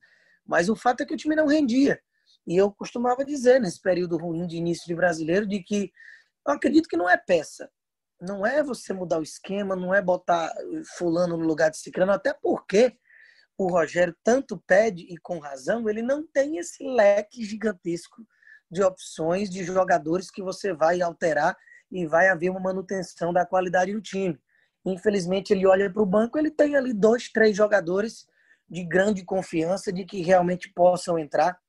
Mas 0.45 0.67
o 0.67 0.75
fato 0.75 1.01
é 1.01 1.05
que 1.05 1.13
o 1.13 1.17
time 1.17 1.35
não 1.35 1.47
rendia. 1.47 1.99
E 2.45 2.57
eu 2.57 2.69
costumava 2.69 3.23
dizer, 3.23 3.61
nesse 3.61 3.81
período 3.81 4.17
ruim 4.17 4.45
de 4.45 4.57
início 4.57 4.85
de 4.85 4.93
brasileiro, 4.93 5.47
de 5.47 5.63
que 5.63 5.91
eu 6.45 6.53
acredito 6.53 6.89
que 6.89 6.97
não 6.97 7.09
é 7.09 7.15
peça. 7.15 7.71
Não 8.19 8.45
é 8.45 8.61
você 8.61 8.93
mudar 8.93 9.19
o 9.19 9.23
esquema, 9.23 9.75
não 9.75 9.93
é 9.93 10.01
botar 10.01 10.53
fulano 10.97 11.37
no 11.37 11.45
lugar 11.45 11.71
de 11.71 11.77
ciclano, 11.77 12.11
até 12.11 12.33
porque 12.33 12.97
o 13.57 13.67
Rogério 13.67 14.15
tanto 14.23 14.61
pede, 14.67 15.03
e 15.03 15.17
com 15.17 15.39
razão, 15.39 15.87
ele 15.87 16.01
não 16.01 16.27
tem 16.27 16.57
esse 16.57 16.83
leque 16.83 17.45
gigantesco 17.45 18.27
de 18.69 18.83
opções 18.83 19.49
de 19.49 19.63
jogadores 19.63 20.29
que 20.29 20.41
você 20.41 20.73
vai 20.73 21.01
alterar 21.01 21.55
e 21.91 22.05
vai 22.05 22.27
haver 22.27 22.49
uma 22.49 22.59
manutenção 22.59 23.31
da 23.31 23.45
qualidade 23.45 23.93
do 23.93 24.01
time. 24.01 24.37
Infelizmente, 24.85 25.53
ele 25.53 25.65
olha 25.65 25.91
para 25.91 26.01
o 26.01 26.05
banco, 26.05 26.37
ele 26.37 26.51
tem 26.51 26.75
ali 26.75 26.93
dois, 26.93 27.29
três 27.29 27.55
jogadores 27.55 28.27
de 28.69 28.83
grande 28.83 29.23
confiança 29.23 29.91
de 29.93 30.03
que 30.05 30.21
realmente 30.21 30.69
possam 30.73 31.17
entrar 31.17 31.59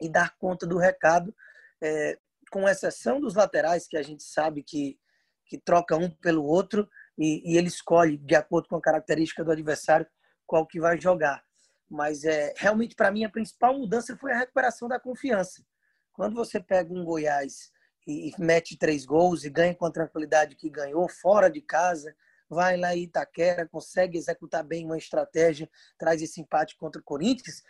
e 0.00 0.08
dar 0.08 0.36
conta 0.38 0.66
do 0.66 0.78
recado, 0.78 1.34
é, 1.82 2.18
com 2.50 2.68
exceção 2.68 3.20
dos 3.20 3.34
laterais, 3.34 3.86
que 3.86 3.96
a 3.96 4.02
gente 4.02 4.22
sabe 4.22 4.62
que, 4.62 4.98
que 5.46 5.58
troca 5.58 5.96
um 5.96 6.10
pelo 6.10 6.44
outro 6.44 6.88
e, 7.16 7.52
e 7.52 7.56
ele 7.56 7.68
escolhe, 7.68 8.16
de 8.16 8.34
acordo 8.34 8.68
com 8.68 8.76
a 8.76 8.80
característica 8.80 9.44
do 9.44 9.52
adversário, 9.52 10.06
qual 10.46 10.66
que 10.66 10.80
vai 10.80 10.98
jogar. 11.00 11.44
Mas 11.88 12.24
é 12.24 12.54
realmente, 12.56 12.94
para 12.94 13.10
mim, 13.10 13.24
a 13.24 13.30
principal 13.30 13.78
mudança 13.78 14.16
foi 14.16 14.32
a 14.32 14.38
recuperação 14.38 14.88
da 14.88 14.98
confiança. 14.98 15.64
Quando 16.12 16.34
você 16.34 16.58
pega 16.60 16.92
um 16.92 17.04
Goiás 17.04 17.70
e 18.06 18.32
mete 18.38 18.76
três 18.76 19.04
gols 19.04 19.44
e 19.44 19.50
ganha 19.50 19.74
com 19.74 19.86
a 19.86 19.92
tranquilidade 19.92 20.56
que 20.56 20.70
ganhou, 20.70 21.08
fora 21.08 21.50
de 21.50 21.60
casa, 21.60 22.14
vai 22.50 22.76
lá 22.76 22.94
em 22.94 23.04
Itaquera, 23.04 23.68
consegue 23.68 24.18
executar 24.18 24.64
bem 24.64 24.84
uma 24.84 24.98
estratégia, 24.98 25.70
traz 25.96 26.20
esse 26.20 26.40
empate 26.40 26.76
contra 26.76 27.00
o 27.00 27.04
Corinthians, 27.04 27.62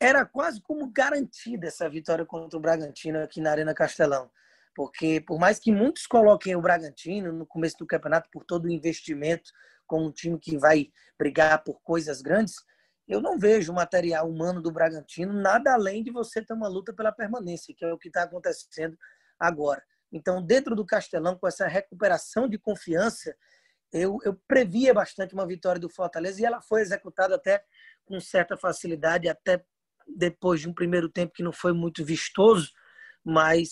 era 0.00 0.26
quase 0.26 0.60
como 0.60 0.90
garantida 0.90 1.68
essa 1.68 1.88
vitória 1.88 2.26
contra 2.26 2.58
o 2.58 2.60
Bragantino 2.60 3.22
aqui 3.22 3.40
na 3.40 3.52
Arena 3.52 3.72
Castelão. 3.72 4.30
Porque, 4.74 5.22
por 5.22 5.38
mais 5.38 5.58
que 5.58 5.72
muitos 5.72 6.06
coloquem 6.06 6.54
o 6.54 6.60
Bragantino 6.60 7.32
no 7.32 7.46
começo 7.46 7.78
do 7.78 7.86
campeonato 7.86 8.28
por 8.30 8.44
todo 8.44 8.66
o 8.66 8.70
investimento, 8.70 9.50
como 9.86 10.06
um 10.06 10.12
time 10.12 10.38
que 10.38 10.58
vai 10.58 10.90
brigar 11.16 11.64
por 11.64 11.80
coisas 11.80 12.20
grandes, 12.20 12.56
eu 13.08 13.20
não 13.20 13.38
vejo 13.38 13.72
o 13.72 13.74
material 13.74 14.28
humano 14.28 14.60
do 14.60 14.72
Bragantino 14.72 15.32
nada 15.32 15.72
além 15.72 16.02
de 16.02 16.10
você 16.10 16.44
ter 16.44 16.52
uma 16.52 16.68
luta 16.68 16.92
pela 16.92 17.12
permanência, 17.12 17.74
que 17.74 17.84
é 17.84 17.92
o 17.92 17.96
que 17.96 18.08
está 18.08 18.24
acontecendo 18.24 18.98
agora. 19.38 19.82
Então, 20.12 20.42
dentro 20.42 20.74
do 20.74 20.84
Castelão, 20.84 21.36
com 21.36 21.46
essa 21.46 21.66
recuperação 21.66 22.48
de 22.48 22.58
confiança, 22.58 23.34
eu, 23.92 24.18
eu 24.24 24.34
previa 24.46 24.92
bastante 24.92 25.34
uma 25.34 25.46
vitória 25.46 25.80
do 25.80 25.88
Fortaleza 25.88 26.40
e 26.40 26.44
ela 26.44 26.60
foi 26.60 26.80
executada 26.80 27.36
até 27.36 27.62
com 28.04 28.20
certa 28.20 28.56
facilidade, 28.56 29.28
até 29.28 29.64
depois 30.06 30.60
de 30.60 30.68
um 30.68 30.74
primeiro 30.74 31.08
tempo 31.08 31.32
que 31.32 31.42
não 31.42 31.52
foi 31.52 31.72
muito 31.72 32.04
vistoso, 32.04 32.70
mas 33.24 33.70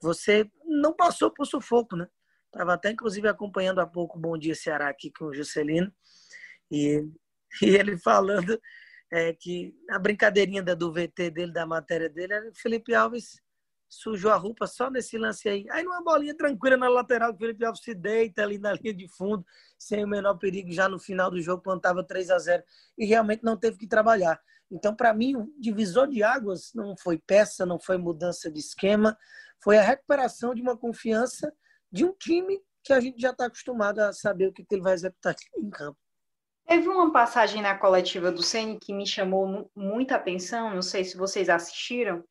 você 0.00 0.48
não 0.64 0.94
passou 0.94 1.30
por 1.30 1.46
sufoco, 1.46 1.96
né? 1.96 2.06
Estava 2.46 2.74
até, 2.74 2.90
inclusive, 2.90 3.26
acompanhando 3.26 3.80
há 3.80 3.86
pouco 3.86 4.16
o 4.16 4.20
Bom 4.20 4.38
Dia 4.38 4.54
Ceará 4.54 4.88
aqui 4.88 5.10
com 5.10 5.26
o 5.26 5.34
Juscelino, 5.34 5.92
e, 6.70 7.02
e 7.62 7.66
ele 7.66 7.98
falando 7.98 8.60
é, 9.10 9.32
que 9.32 9.74
a 9.90 9.98
brincadeirinha 9.98 10.62
do 10.62 10.92
VT 10.92 11.30
dele, 11.30 11.52
da 11.52 11.66
matéria 11.66 12.08
dele, 12.08 12.34
era 12.34 12.50
Felipe 12.54 12.94
Alves 12.94 13.40
sujou 13.94 14.30
a 14.30 14.36
roupa 14.36 14.66
só 14.66 14.90
nesse 14.90 15.16
lance 15.16 15.48
aí. 15.48 15.66
Aí 15.70 15.82
numa 15.82 16.02
bolinha 16.02 16.36
tranquila 16.36 16.76
na 16.76 16.88
lateral, 16.88 17.32
o 17.32 17.36
Felipe 17.36 17.64
Alves 17.64 17.82
se 17.82 17.94
deita 17.94 18.42
ali 18.42 18.58
na 18.58 18.72
linha 18.72 18.94
de 18.94 19.08
fundo, 19.08 19.44
sem 19.78 20.04
o 20.04 20.08
menor 20.08 20.34
perigo, 20.34 20.72
já 20.72 20.88
no 20.88 20.98
final 20.98 21.30
do 21.30 21.40
jogo, 21.40 21.62
quando 21.62 21.78
estava 21.78 22.04
3 22.04 22.30
a 22.30 22.38
0 22.38 22.62
e 22.98 23.06
realmente 23.06 23.42
não 23.42 23.56
teve 23.56 23.78
que 23.78 23.86
trabalhar. 23.86 24.40
Então, 24.70 24.94
para 24.94 25.14
mim, 25.14 25.36
o 25.36 25.52
divisor 25.58 26.08
de 26.08 26.22
águas 26.22 26.72
não 26.74 26.96
foi 26.96 27.18
peça, 27.18 27.64
não 27.64 27.78
foi 27.78 27.96
mudança 27.96 28.50
de 28.50 28.58
esquema, 28.58 29.16
foi 29.62 29.78
a 29.78 29.82
recuperação 29.82 30.54
de 30.54 30.62
uma 30.62 30.76
confiança 30.76 31.52
de 31.90 32.04
um 32.04 32.12
time 32.12 32.60
que 32.82 32.92
a 32.92 33.00
gente 33.00 33.20
já 33.20 33.30
está 33.30 33.46
acostumado 33.46 34.00
a 34.00 34.12
saber 34.12 34.48
o 34.48 34.52
que 34.52 34.66
ele 34.70 34.82
vai 34.82 34.94
executar 34.94 35.34
em 35.56 35.70
campo. 35.70 35.98
Teve 36.66 36.88
uma 36.88 37.12
passagem 37.12 37.60
na 37.60 37.76
coletiva 37.76 38.32
do 38.32 38.42
Ceni 38.42 38.78
que 38.78 38.92
me 38.92 39.06
chamou 39.06 39.70
muita 39.76 40.16
atenção, 40.16 40.74
não 40.74 40.82
sei 40.82 41.04
se 41.04 41.16
vocês 41.16 41.48
assistiram, 41.48 42.24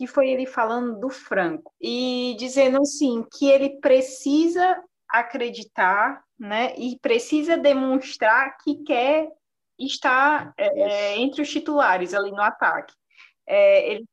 que 0.00 0.06
foi 0.06 0.30
ele 0.30 0.46
falando 0.46 0.98
do 0.98 1.10
Franco 1.10 1.74
e 1.78 2.34
dizendo 2.38 2.80
assim 2.80 3.22
que 3.30 3.50
ele 3.50 3.78
precisa 3.80 4.82
acreditar, 5.06 6.24
né, 6.38 6.74
e 6.78 6.98
precisa 7.00 7.58
demonstrar 7.58 8.56
que 8.64 8.82
quer 8.82 9.28
estar 9.78 10.54
é, 10.56 10.80
é, 10.80 11.18
entre 11.18 11.42
os 11.42 11.50
titulares 11.50 12.14
ali 12.14 12.30
no 12.30 12.40
ataque. 12.40 12.94
É, 13.46 13.90
ele, 13.92 14.04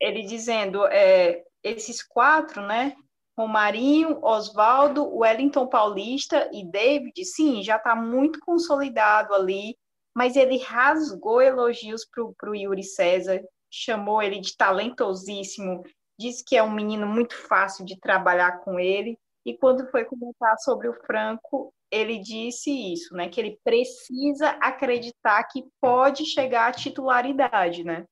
ele 0.00 0.22
dizendo 0.22 0.86
é, 0.86 1.44
esses 1.62 2.02
quatro, 2.02 2.62
né, 2.62 2.96
Romarinho, 3.36 4.24
Oswaldo, 4.24 5.14
Wellington 5.14 5.66
Paulista 5.66 6.48
e 6.54 6.64
David, 6.64 7.22
sim, 7.22 7.62
já 7.62 7.76
está 7.76 7.94
muito 7.94 8.40
consolidado 8.40 9.34
ali, 9.34 9.76
mas 10.16 10.36
ele 10.36 10.56
rasgou 10.56 11.42
elogios 11.42 12.02
para 12.38 12.50
o 12.50 12.54
Yuri 12.54 12.82
César, 12.82 13.42
chamou 13.74 14.22
ele 14.22 14.40
de 14.40 14.56
talentosíssimo, 14.56 15.82
disse 16.18 16.44
que 16.44 16.56
é 16.56 16.62
um 16.62 16.70
menino 16.70 17.06
muito 17.06 17.36
fácil 17.36 17.84
de 17.84 17.98
trabalhar 17.98 18.60
com 18.60 18.78
ele. 18.78 19.18
E 19.44 19.56
quando 19.56 19.90
foi 19.90 20.04
comentar 20.04 20.56
sobre 20.58 20.88
o 20.88 20.94
Franco, 21.04 21.72
ele 21.90 22.18
disse 22.18 22.70
isso, 22.92 23.14
né? 23.14 23.28
Que 23.28 23.40
ele 23.40 23.58
precisa 23.62 24.50
acreditar 24.60 25.44
que 25.44 25.64
pode 25.80 26.24
chegar 26.24 26.68
à 26.68 26.72
titularidade, 26.72 27.84
né? 27.84 28.06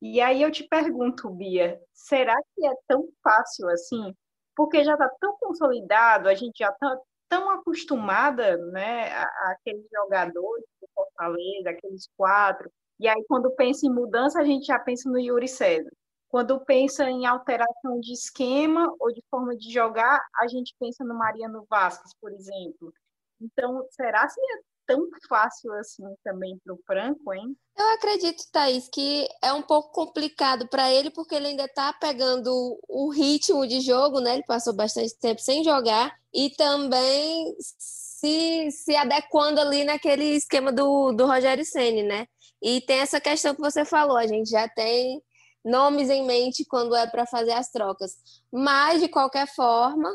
E 0.00 0.20
aí 0.20 0.42
eu 0.42 0.50
te 0.50 0.66
pergunto, 0.66 1.30
Bia, 1.30 1.80
será 1.92 2.36
que 2.54 2.66
é 2.66 2.72
tão 2.88 3.08
fácil 3.22 3.68
assim? 3.68 4.12
Porque 4.56 4.82
já 4.82 4.94
está 4.94 5.08
tão 5.20 5.36
consolidado, 5.38 6.28
a 6.28 6.34
gente 6.34 6.58
já 6.58 6.70
está 6.70 6.98
tão 7.28 7.48
acostumada, 7.48 8.58
né, 8.72 9.10
aqueles 9.52 9.86
jogadores 9.90 10.66
do 10.80 10.88
Fortaleza, 10.94 11.70
aqueles 11.70 12.06
quatro, 12.14 12.70
e 13.02 13.08
aí, 13.08 13.24
quando 13.26 13.50
pensa 13.50 13.84
em 13.84 13.90
mudança, 13.90 14.38
a 14.38 14.44
gente 14.44 14.66
já 14.66 14.78
pensa 14.78 15.10
no 15.10 15.18
Yuri 15.18 15.48
César. 15.48 15.90
Quando 16.28 16.64
pensa 16.64 17.10
em 17.10 17.26
alteração 17.26 17.98
de 17.98 18.12
esquema 18.12 18.94
ou 19.00 19.12
de 19.12 19.20
forma 19.28 19.56
de 19.56 19.72
jogar, 19.72 20.24
a 20.38 20.46
gente 20.46 20.72
pensa 20.78 21.02
no 21.02 21.12
Mariano 21.12 21.66
Vasquez, 21.68 22.14
por 22.20 22.32
exemplo. 22.32 22.94
Então, 23.40 23.84
será 23.90 24.24
que 24.28 24.40
é 24.40 24.60
tão 24.86 25.08
fácil 25.28 25.72
assim 25.74 26.04
também 26.22 26.56
para 26.64 26.74
o 26.74 26.80
Franco, 26.86 27.34
hein? 27.34 27.56
Eu 27.76 27.88
acredito, 27.94 28.44
Thaís, 28.52 28.88
que 28.88 29.26
é 29.42 29.52
um 29.52 29.62
pouco 29.62 29.90
complicado 29.90 30.68
para 30.68 30.92
ele, 30.92 31.10
porque 31.10 31.34
ele 31.34 31.48
ainda 31.48 31.64
está 31.64 31.92
pegando 31.92 32.78
o 32.88 33.10
ritmo 33.10 33.66
de 33.66 33.80
jogo, 33.80 34.20
né? 34.20 34.34
Ele 34.34 34.44
passou 34.44 34.72
bastante 34.72 35.18
tempo 35.18 35.40
sem 35.40 35.64
jogar 35.64 36.16
e 36.32 36.50
também 36.50 37.52
se, 37.58 38.70
se 38.70 38.94
adequando 38.94 39.60
ali 39.60 39.82
naquele 39.82 40.36
esquema 40.36 40.70
do, 40.70 41.10
do 41.10 41.26
Rogério 41.26 41.64
Senni, 41.64 42.04
né? 42.04 42.28
E 42.62 42.80
tem 42.80 42.98
essa 42.98 43.20
questão 43.20 43.54
que 43.54 43.60
você 43.60 43.84
falou, 43.84 44.16
a 44.16 44.26
gente 44.26 44.50
já 44.50 44.68
tem 44.68 45.22
nomes 45.64 46.10
em 46.10 46.24
mente 46.24 46.64
quando 46.64 46.94
é 46.94 47.06
para 47.06 47.26
fazer 47.26 47.52
as 47.52 47.70
trocas. 47.70 48.16
Mas, 48.52 49.00
de 49.00 49.08
qualquer 49.08 49.46
forma, 49.46 50.08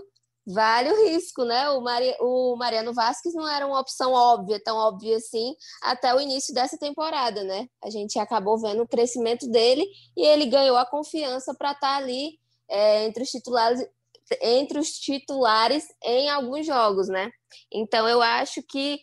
vale 0.45 0.89
o 0.91 1.07
risco, 1.07 1.43
né? 1.43 1.69
O, 1.71 1.81
Mari... 1.81 2.15
o 2.21 2.55
Mariano 2.55 2.93
Vasquez 2.93 3.35
não 3.35 3.47
era 3.47 3.67
uma 3.67 3.79
opção 3.79 4.13
óbvia, 4.13 4.61
tão 4.63 4.77
óbvia 4.77 5.17
assim, 5.17 5.55
até 5.83 6.15
o 6.15 6.21
início 6.21 6.53
dessa 6.53 6.77
temporada, 6.77 7.43
né? 7.43 7.67
A 7.83 7.89
gente 7.89 8.17
acabou 8.17 8.57
vendo 8.57 8.83
o 8.83 8.87
crescimento 8.87 9.49
dele 9.49 9.85
e 10.15 10.25
ele 10.25 10.45
ganhou 10.45 10.77
a 10.77 10.85
confiança 10.85 11.53
para 11.53 11.71
estar 11.71 11.95
tá 11.95 11.97
ali 11.97 12.39
é, 12.69 13.05
entre 13.05 13.23
os 13.23 13.29
titulares 13.29 13.85
entre 14.41 14.77
os 14.77 14.89
titulares 14.91 15.87
em 16.03 16.29
alguns 16.29 16.65
jogos, 16.65 17.07
né? 17.07 17.31
Então 17.71 18.07
eu 18.09 18.21
acho 18.21 18.61
que 18.61 18.99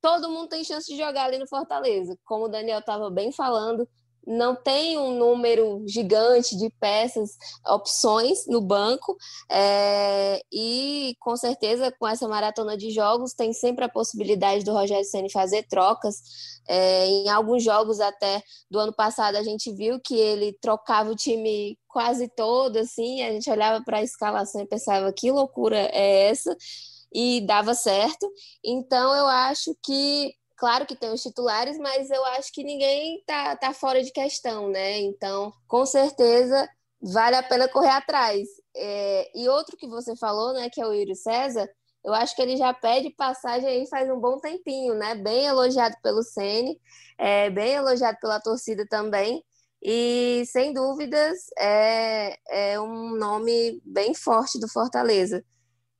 todo 0.00 0.28
mundo 0.28 0.48
tem 0.48 0.64
chance 0.64 0.86
de 0.86 0.96
jogar 0.96 1.24
ali 1.24 1.38
no 1.38 1.48
Fortaleza. 1.48 2.16
Como 2.24 2.44
o 2.44 2.48
Daniel 2.48 2.80
estava 2.80 3.10
bem 3.10 3.32
falando, 3.32 3.88
não 4.28 4.54
tem 4.54 4.98
um 4.98 5.16
número 5.16 5.82
gigante 5.86 6.54
de 6.54 6.68
peças, 6.78 7.30
opções 7.66 8.46
no 8.46 8.60
banco, 8.60 9.16
é, 9.50 10.42
e 10.52 11.16
com 11.18 11.34
certeza 11.34 11.90
com 11.98 12.06
essa 12.06 12.28
maratona 12.28 12.76
de 12.76 12.90
jogos 12.90 13.32
tem 13.32 13.54
sempre 13.54 13.86
a 13.86 13.88
possibilidade 13.88 14.64
do 14.64 14.72
Rogério 14.72 15.04
Ceni 15.04 15.32
fazer 15.32 15.62
trocas. 15.66 16.16
É, 16.68 17.06
em 17.06 17.30
alguns 17.30 17.64
jogos 17.64 17.98
até 17.98 18.42
do 18.70 18.78
ano 18.78 18.92
passado 18.92 19.36
a 19.36 19.42
gente 19.42 19.72
viu 19.72 19.98
que 20.04 20.14
ele 20.14 20.52
trocava 20.60 21.10
o 21.10 21.16
time 21.16 21.78
quase 21.86 22.28
todo, 22.28 22.76
assim, 22.76 23.22
a 23.22 23.32
gente 23.32 23.50
olhava 23.50 23.82
para 23.82 23.98
a 23.98 24.02
escalação 24.02 24.60
e 24.60 24.66
pensava 24.66 25.10
que 25.10 25.30
loucura 25.30 25.78
é 25.78 26.28
essa 26.28 26.54
e 27.12 27.40
dava 27.46 27.74
certo. 27.74 28.30
Então 28.64 29.14
eu 29.14 29.26
acho 29.26 29.76
que, 29.82 30.32
claro 30.56 30.86
que 30.86 30.96
tem 30.96 31.10
os 31.12 31.22
titulares, 31.22 31.78
mas 31.78 32.10
eu 32.10 32.24
acho 32.26 32.52
que 32.52 32.64
ninguém 32.64 33.22
tá, 33.26 33.56
tá 33.56 33.72
fora 33.72 34.02
de 34.02 34.12
questão, 34.12 34.68
né? 34.70 34.98
Então, 35.00 35.52
com 35.66 35.86
certeza 35.86 36.68
vale 37.00 37.36
a 37.36 37.42
pena 37.42 37.68
correr 37.68 37.90
atrás. 37.90 38.48
É, 38.76 39.30
e 39.34 39.48
outro 39.48 39.76
que 39.76 39.88
você 39.88 40.16
falou, 40.16 40.52
né, 40.52 40.68
que 40.70 40.80
é 40.80 40.86
o 40.86 40.92
Yuri 40.92 41.14
César, 41.16 41.68
eu 42.04 42.14
acho 42.14 42.34
que 42.34 42.42
ele 42.42 42.56
já 42.56 42.72
pede 42.72 43.10
passagem 43.10 43.68
aí 43.68 43.86
faz 43.88 44.08
um 44.10 44.20
bom 44.20 44.38
tempinho, 44.38 44.94
né? 44.94 45.14
Bem 45.16 45.46
elogiado 45.46 45.96
pelo 46.02 46.22
Ceni, 46.22 46.80
é, 47.18 47.50
bem 47.50 47.72
elogiado 47.74 48.18
pela 48.20 48.40
torcida 48.40 48.86
também. 48.88 49.44
E, 49.82 50.44
sem 50.46 50.72
dúvidas, 50.72 51.38
é, 51.58 52.36
é 52.48 52.80
um 52.80 53.16
nome 53.16 53.80
bem 53.84 54.14
forte 54.14 54.58
do 54.58 54.68
Fortaleza. 54.68 55.44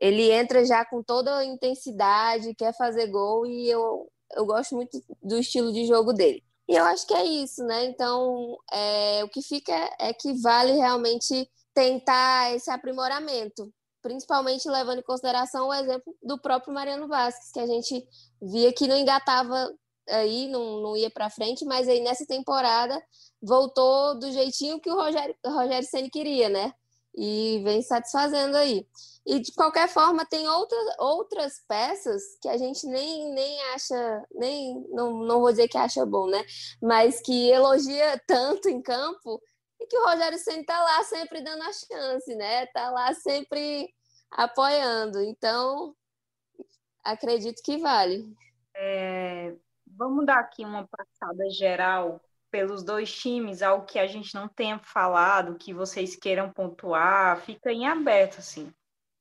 Ele 0.00 0.30
entra 0.30 0.64
já 0.64 0.84
com 0.84 1.02
toda 1.02 1.36
a 1.36 1.44
intensidade, 1.44 2.54
quer 2.54 2.74
fazer 2.76 3.08
gol 3.08 3.46
e 3.46 3.68
eu, 3.68 4.10
eu 4.34 4.46
gosto 4.46 4.74
muito 4.76 5.02
do 5.22 5.38
estilo 5.38 5.72
de 5.72 5.86
jogo 5.86 6.12
dele. 6.12 6.42
E 6.68 6.76
eu 6.76 6.84
acho 6.84 7.06
que 7.06 7.14
é 7.14 7.24
isso, 7.24 7.64
né? 7.64 7.86
Então, 7.86 8.58
é, 8.70 9.24
o 9.24 9.28
que 9.28 9.40
fica 9.42 9.72
é 9.98 10.12
que 10.12 10.34
vale 10.34 10.72
realmente 10.72 11.50
tentar 11.72 12.54
esse 12.54 12.70
aprimoramento, 12.70 13.72
principalmente 14.02 14.68
levando 14.68 14.98
em 14.98 15.04
consideração 15.04 15.68
o 15.68 15.74
exemplo 15.74 16.14
do 16.22 16.38
próprio 16.38 16.74
Mariano 16.74 17.08
Vasquez, 17.08 17.52
que 17.52 17.60
a 17.60 17.66
gente 17.66 18.06
via 18.42 18.72
que 18.72 18.86
não 18.86 18.96
engatava 18.96 19.72
aí, 20.08 20.48
não, 20.48 20.80
não 20.80 20.96
ia 20.96 21.10
para 21.10 21.30
frente, 21.30 21.64
mas 21.64 21.88
aí 21.88 22.00
nessa 22.00 22.26
temporada 22.26 23.00
voltou 23.40 24.18
do 24.18 24.30
jeitinho 24.30 24.80
que 24.80 24.90
o 24.90 24.94
Rogério, 24.94 25.34
o 25.44 25.50
Rogério 25.50 25.88
Ceni 25.88 26.10
queria, 26.10 26.48
né? 26.48 26.72
E 27.20 27.60
vem 27.64 27.82
satisfazendo 27.82 28.56
aí. 28.56 28.86
E 29.26 29.40
de 29.40 29.52
qualquer 29.52 29.88
forma, 29.88 30.24
tem 30.24 30.48
outras, 30.48 30.94
outras 30.98 31.64
peças 31.66 32.22
que 32.40 32.48
a 32.48 32.56
gente 32.56 32.86
nem, 32.86 33.34
nem 33.34 33.60
acha, 33.74 34.26
nem 34.32 34.86
não, 34.90 35.24
não 35.24 35.40
vou 35.40 35.50
dizer 35.50 35.66
que 35.66 35.76
acha 35.76 36.06
bom, 36.06 36.28
né? 36.28 36.42
Mas 36.80 37.20
que 37.20 37.50
elogia 37.50 38.22
tanto 38.24 38.68
em 38.68 38.80
campo 38.80 39.42
e 39.80 39.86
que 39.86 39.98
o 39.98 40.04
Rogério 40.04 40.38
Ceni 40.38 40.64
tá 40.64 40.80
lá 40.80 41.02
sempre 41.02 41.42
dando 41.42 41.62
a 41.62 41.72
chance, 41.72 42.34
né? 42.36 42.66
Tá 42.66 42.88
lá 42.90 43.12
sempre 43.14 43.92
apoiando. 44.30 45.20
Então, 45.20 45.92
acredito 47.04 47.60
que 47.64 47.78
vale. 47.78 48.24
É, 48.76 49.56
vamos 49.86 50.24
dar 50.24 50.38
aqui 50.38 50.64
uma 50.64 50.86
passada 50.86 51.50
geral 51.50 52.20
pelos 52.50 52.82
dois 52.82 53.12
times, 53.12 53.62
algo 53.62 53.86
que 53.86 53.98
a 53.98 54.06
gente 54.06 54.34
não 54.34 54.48
tenha 54.48 54.78
falado, 54.78 55.58
que 55.58 55.72
vocês 55.72 56.16
queiram 56.16 56.50
pontuar, 56.50 57.40
fica 57.40 57.72
em 57.72 57.86
aberto, 57.86 58.38
assim 58.38 58.72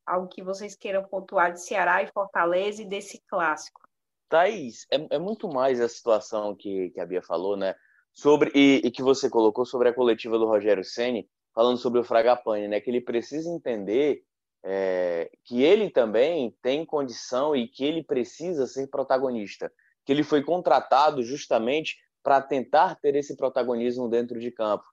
algo 0.07 0.27
que 0.29 0.41
vocês 0.41 0.75
queiram 0.75 1.03
pontuar 1.03 1.51
de 1.51 1.61
Ceará 1.61 2.01
e 2.01 2.07
Fortaleza 2.07 2.81
e 2.81 2.85
desse 2.85 3.21
clássico. 3.27 3.81
Thaís, 4.29 4.87
é, 4.91 5.15
é 5.15 5.19
muito 5.19 5.49
mais 5.49 5.81
a 5.81 5.89
situação 5.89 6.55
que, 6.55 6.89
que 6.91 6.99
a 6.99 7.05
Bia 7.05 7.21
falou, 7.21 7.57
né? 7.57 7.75
Sobre, 8.13 8.51
e, 8.55 8.81
e 8.83 8.89
que 8.89 9.03
você 9.03 9.29
colocou 9.29 9.65
sobre 9.65 9.89
a 9.89 9.93
coletiva 9.93 10.39
do 10.39 10.47
Rogério 10.47 10.83
Ceni 10.83 11.29
falando 11.53 11.77
sobre 11.77 11.99
o 11.99 12.03
Fragapane, 12.03 12.67
né? 12.67 12.79
Que 12.79 12.89
ele 12.89 13.01
precisa 13.01 13.49
entender 13.49 14.23
é, 14.63 15.29
que 15.43 15.61
ele 15.61 15.89
também 15.89 16.55
tem 16.61 16.85
condição 16.85 17.55
e 17.55 17.67
que 17.67 17.83
ele 17.83 18.03
precisa 18.03 18.65
ser 18.65 18.87
protagonista. 18.87 19.71
Que 20.05 20.11
ele 20.11 20.23
foi 20.23 20.41
contratado 20.41 21.21
justamente 21.21 21.97
para 22.27 22.41
tentar 22.41 22.99
ter 22.99 23.15
esse 23.15 23.37
protagonismo 23.37 24.09
dentro 24.09 24.37
de 24.37 24.51
campo. 24.51 24.83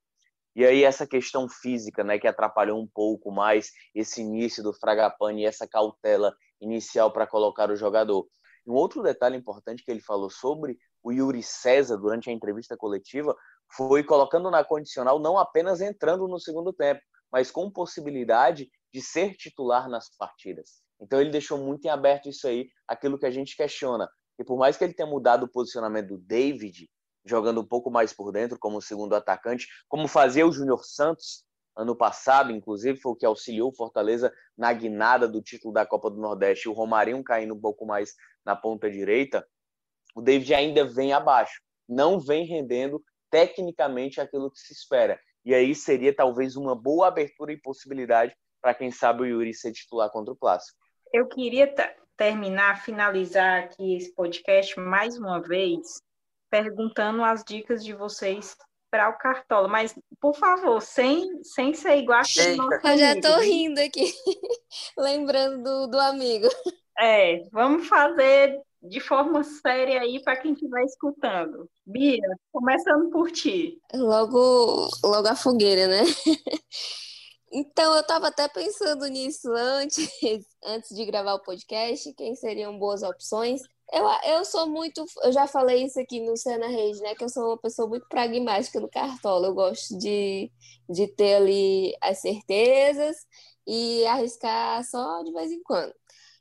E 0.55 0.65
aí 0.65 0.85
essa 0.85 1.05
questão 1.05 1.49
física, 1.49 2.05
né, 2.05 2.17
que 2.17 2.29
atrapalhou 2.29 2.81
um 2.81 2.87
pouco 2.87 3.33
mais 3.33 3.73
esse 3.93 4.21
início 4.21 4.63
do 4.63 4.73
Fragapane 4.73 5.43
e 5.43 5.45
essa 5.45 5.67
cautela 5.67 6.33
inicial 6.61 7.13
para 7.13 7.27
colocar 7.27 7.73
o 7.73 7.75
jogador. 7.77 8.29
Um 8.65 8.75
outro 8.75 9.03
detalhe 9.03 9.37
importante 9.37 9.83
que 9.85 9.91
ele 9.91 10.01
falou 10.01 10.31
sobre 10.31 10.79
o 11.03 11.11
Yuri 11.11 11.43
César 11.43 11.97
durante 11.97 12.31
a 12.31 12.33
entrevista 12.33 12.77
coletiva 12.77 13.35
foi 13.77 14.05
colocando 14.05 14.49
na 14.49 14.63
condicional 14.63 15.19
não 15.19 15.37
apenas 15.37 15.81
entrando 15.81 16.29
no 16.29 16.39
segundo 16.39 16.73
tempo, 16.73 17.01
mas 17.33 17.51
com 17.51 17.69
possibilidade 17.69 18.71
de 18.93 19.03
ser 19.03 19.35
titular 19.35 19.89
nas 19.89 20.09
partidas. 20.17 20.85
Então 21.01 21.21
ele 21.21 21.31
deixou 21.31 21.59
muito 21.59 21.85
em 21.85 21.89
aberto 21.89 22.29
isso 22.29 22.47
aí, 22.47 22.69
aquilo 22.87 23.19
que 23.19 23.27
a 23.27 23.31
gente 23.33 23.57
questiona. 23.57 24.09
E 24.39 24.45
por 24.45 24.57
mais 24.57 24.77
que 24.77 24.85
ele 24.85 24.95
tenha 24.95 25.09
mudado 25.09 25.47
o 25.47 25.51
posicionamento 25.51 26.11
do 26.11 26.19
David, 26.19 26.89
jogando 27.25 27.61
um 27.61 27.67
pouco 27.67 27.91
mais 27.91 28.13
por 28.13 28.31
dentro 28.33 28.59
como 28.59 28.81
segundo 28.81 29.15
atacante, 29.15 29.67
como 29.89 30.07
fazia 30.07 30.47
o 30.47 30.53
Júnior 30.53 30.85
Santos 30.85 31.45
ano 31.77 31.97
passado, 31.97 32.53
inclusive, 32.53 33.01
foi 33.01 33.13
o 33.13 33.17
que 33.17 33.27
auxiliou 33.27 33.71
o 33.71 33.75
Fortaleza 33.75 34.33
na 34.57 34.73
guinada 34.73 35.27
do 35.27 35.43
título 35.43 35.75
da 35.75 35.85
Copa 35.85 36.09
do 36.09 36.21
Nordeste, 36.21 36.69
o 36.69 36.73
Romarinho 36.73 37.23
caindo 37.25 37.55
um 37.55 37.61
pouco 37.61 37.85
mais 37.85 38.15
na 38.45 38.55
ponta 38.55 38.91
direita, 38.91 39.47
o 40.15 40.23
David 40.23 40.55
ainda 40.55 40.85
vem 40.85 41.13
abaixo, 41.13 41.61
não 41.89 42.21
vem 42.21 42.47
rendendo 42.47 43.03
tecnicamente 43.31 44.21
aquilo 44.21 44.51
que 44.51 44.61
se 44.61 44.73
espera. 44.73 45.19
E 45.45 45.53
aí 45.53 45.75
seria 45.75 46.15
talvez 46.15 46.55
uma 46.57 46.75
boa 46.75 47.09
abertura 47.09 47.53
e 47.53 47.61
possibilidade 47.61 48.35
para 48.63 48.75
quem 48.75 48.91
sabe 48.91 49.23
o 49.23 49.27
Yuri 49.27 49.53
ser 49.53 49.73
titular 49.73 50.11
contra 50.11 50.33
o 50.33 50.37
Clássico. 50.37 50.79
Eu 51.13 51.27
queria 51.27 51.73
terminar, 52.17 52.83
finalizar 52.83 53.65
aqui 53.65 53.97
esse 53.97 54.15
podcast 54.15 54.79
mais 54.79 55.19
uma 55.19 55.41
vez 55.41 56.01
perguntando 56.55 57.25
as 57.25 57.43
dicas 57.43 57.85
de 57.85 57.93
vocês 57.93 58.57
para 58.89 59.09
o 59.09 59.19
Cartola. 59.19 59.67
Mas, 59.67 59.93
por 60.21 60.37
favor, 60.37 60.81
sem, 60.81 61.43
sem 61.43 61.75
ser 61.75 61.97
igual 61.97 62.21
a 62.21 62.91
Eu 62.93 62.97
já 62.97 63.13
estou 63.13 63.41
rindo 63.41 63.81
aqui, 63.81 64.15
lembrando 64.97 65.65
do, 65.65 65.87
do 65.89 65.99
amigo. 65.99 66.47
É, 66.97 67.43
vamos 67.51 67.89
fazer 67.89 68.61
de 68.81 69.01
forma 69.01 69.43
séria 69.43 70.01
aí 70.01 70.23
para 70.23 70.37
quem 70.37 70.53
estiver 70.53 70.85
escutando. 70.85 71.69
Bia, 71.85 72.23
começando 72.53 73.11
por 73.11 73.33
ti. 73.33 73.81
Logo, 73.93 74.89
logo 75.03 75.27
a 75.27 75.35
fogueira, 75.35 75.89
né? 75.89 76.05
Então, 77.57 77.95
eu 77.95 78.01
estava 78.01 78.27
até 78.27 78.49
pensando 78.49 79.07
nisso 79.07 79.49
antes, 79.53 80.09
antes 80.65 80.93
de 80.93 81.05
gravar 81.05 81.35
o 81.35 81.43
podcast, 81.43 82.13
quem 82.15 82.35
seriam 82.35 82.77
boas 82.77 83.05
opções. 83.05 83.63
Eu, 83.93 84.07
eu 84.25 84.45
sou 84.45 84.69
muito. 84.69 85.05
Eu 85.23 85.33
já 85.33 85.47
falei 85.47 85.85
isso 85.85 86.01
aqui 86.01 86.21
no 86.21 86.37
Cena 86.37 86.67
Rede, 86.67 87.01
né? 87.01 87.15
Que 87.15 87.25
eu 87.25 87.29
sou 87.29 87.49
uma 87.49 87.59
pessoa 87.59 87.89
muito 87.89 88.07
pragmática 88.09 88.81
no 88.81 88.89
Cartola. 88.89 89.49
Eu 89.49 89.55
gosto 89.55 89.97
de, 89.99 90.51
de 90.89 91.07
ter 91.09 91.35
ali 91.37 91.95
as 92.01 92.19
certezas 92.21 93.17
e 93.67 94.05
arriscar 94.07 94.83
só 94.85 95.23
de 95.23 95.33
vez 95.33 95.51
em 95.51 95.63
quando. 95.63 95.95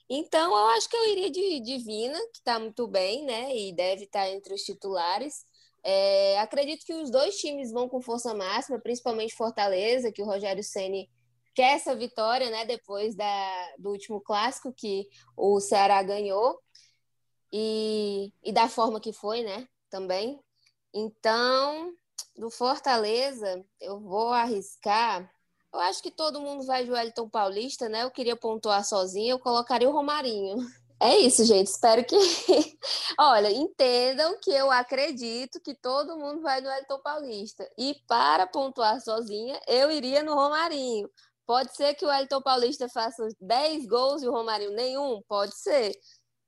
Então, 0.09 0.51
eu 0.51 0.65
acho 0.67 0.89
que 0.89 0.95
eu 0.95 1.09
iria 1.11 1.31
de 1.31 1.59
Divina, 1.61 2.19
que 2.33 2.39
está 2.39 2.59
muito 2.59 2.87
bem, 2.87 3.25
né? 3.25 3.55
E 3.55 3.73
deve 3.73 4.03
estar 4.05 4.21
tá 4.21 4.29
entre 4.29 4.53
os 4.53 4.61
titulares. 4.61 5.45
É, 5.83 6.39
acredito 6.39 6.85
que 6.85 6.93
os 6.93 7.11
dois 7.11 7.35
times 7.37 7.71
vão 7.71 7.89
com 7.89 8.01
força 8.01 8.33
máxima, 8.33 8.79
principalmente 8.79 9.35
Fortaleza, 9.35 10.11
que 10.11 10.21
o 10.21 10.25
Rogério 10.25 10.63
Ceni 10.63 11.09
quer 11.53 11.75
essa 11.75 11.95
vitória, 11.95 12.49
né? 12.49 12.65
Depois 12.65 13.15
da, 13.15 13.73
do 13.77 13.91
último 13.91 14.21
clássico 14.21 14.73
que 14.73 15.07
o 15.37 15.59
Ceará 15.59 16.01
ganhou 16.03 16.62
e, 17.53 18.33
e 18.43 18.51
da 18.51 18.67
forma 18.67 18.99
que 18.99 19.13
foi, 19.13 19.43
né? 19.43 19.67
Também. 19.87 20.39
Então, 20.91 21.93
do 22.35 22.49
Fortaleza, 22.49 23.63
eu 23.79 23.99
vou 23.99 24.33
arriscar. 24.33 25.31
Eu 25.71 25.79
acho 25.81 26.01
que 26.01 26.09
todo 26.09 26.41
mundo 26.41 26.65
vai 26.65 26.83
de 26.83 26.91
Wellington 26.91 27.29
Paulista, 27.29 27.87
né? 27.87 28.03
Eu 28.03 28.11
queria 28.11 28.35
pontuar 28.35 28.83
sozinha, 28.83 29.31
eu 29.31 29.39
colocaria 29.39 29.87
o 29.87 29.93
Romarinho. 29.93 30.57
É 30.99 31.17
isso, 31.17 31.43
gente. 31.45 31.67
Espero 31.67 32.03
que. 32.05 32.15
Olha, 33.19 33.51
entendam 33.51 34.39
que 34.39 34.51
eu 34.51 34.71
acredito 34.71 35.59
que 35.59 35.75
todo 35.75 36.17
mundo 36.17 36.41
vai 36.41 36.61
no 36.61 36.69
Wellington 36.69 36.99
Paulista. 36.99 37.69
E 37.77 37.95
para 38.07 38.47
pontuar 38.47 38.99
sozinha, 39.01 39.59
eu 39.67 39.91
iria 39.91 40.23
no 40.23 40.33
Romarinho. 40.33 41.09
Pode 41.45 41.75
ser 41.75 41.93
que 41.95 42.05
o 42.05 42.07
Wellington 42.07 42.41
Paulista 42.41 42.87
faça 42.87 43.27
10 43.41 43.85
gols 43.85 44.23
e 44.23 44.27
o 44.27 44.31
Romarinho 44.31 44.71
nenhum? 44.71 45.21
Pode 45.27 45.55
ser. 45.57 45.93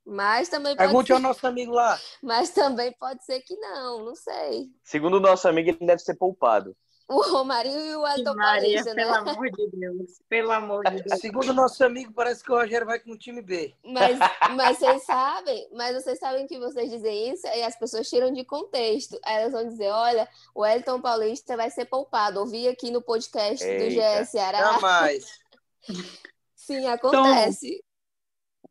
Mas 0.06 0.50
também 0.50 0.76
pode 0.76 0.88
Pergunte 0.88 1.08
ser... 1.08 1.14
ao 1.14 1.20
nosso 1.20 1.48
amigo 1.48 1.72
lá. 1.72 2.00
Mas 2.22 2.52
também 2.52 2.94
pode 3.00 3.26
ser 3.26 3.42
que 3.42 3.56
não, 3.56 4.06
não 4.06 4.16
sei. 4.16 4.70
Segundo 4.84 5.16
o 5.16 5.20
nosso 5.20 5.48
amigo, 5.48 5.70
ele 5.70 5.86
deve 5.86 6.00
ser 6.00 6.16
poupado. 6.16 6.76
O 7.08 7.22
Romarinho 7.22 7.80
e 7.80 7.96
o 7.96 8.08
Elton 8.08 8.34
Maria, 8.34 8.84
Paulista, 8.84 8.94
né? 8.96 9.04
Pelo 9.04 9.16
amor 9.16 9.52
de 9.52 9.68
Deus. 9.72 10.12
Pelo 10.28 10.52
amor 10.52 10.84
de 10.86 11.04
Deus. 11.04 11.22
Segundo 11.22 11.50
o 11.50 11.54
nosso 11.54 11.84
amigo, 11.86 12.12
parece 12.12 12.44
que 12.44 12.52
o 12.52 12.56
Rogério 12.56 12.88
vai 12.88 13.00
com 13.00 13.12
o 13.12 13.18
time 13.18 13.44
B. 13.44 13.76
Mas, 13.84 14.18
mas 14.56 14.80
vocês 14.80 15.04
sabem, 15.04 15.70
mas 15.72 15.94
vocês 16.04 16.18
sabem 16.18 16.48
que 16.48 16.58
vocês 16.58 16.90
dizem 16.90 17.32
isso 17.32 17.46
e 17.46 17.62
as 17.62 17.78
pessoas 17.78 18.10
tiram 18.10 18.34
de 18.34 18.44
contexto. 18.44 19.20
Aí 19.24 19.36
elas 19.36 19.54
vão 19.54 19.68
dizer, 19.68 19.90
olha, 19.90 20.28
o 20.56 20.66
Elton 20.66 21.00
Paulista 21.00 21.56
vai 21.56 21.70
ser 21.70 21.86
poupado. 21.86 22.40
Ouvi 22.40 22.68
aqui 22.68 22.90
no 22.90 23.04
podcast 23.04 23.64
Eita. 23.64 23.86
do 23.86 24.24
GS 24.24 24.30
Ceará. 24.30 24.58
Jamais. 24.74 25.40
Sim, 26.56 26.88
acontece. 26.88 27.85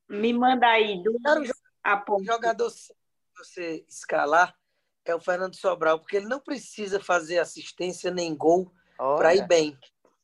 Me 0.09 0.33
manda 0.33 0.67
aí 0.67 1.03
duas 1.03 1.51
O 2.09 2.25
jogador 2.25 2.73
você 3.37 3.85
escalar 3.89 4.55
é 5.05 5.15
o 5.15 5.21
Fernando 5.21 5.55
Sobral, 5.55 5.99
porque 5.99 6.17
ele 6.17 6.27
não 6.27 6.41
precisa 6.41 6.99
fazer 6.99 7.39
assistência 7.39 8.11
nem 8.11 8.35
gol 8.35 8.73
para 8.97 9.35
ir 9.35 9.47
bem. 9.47 9.79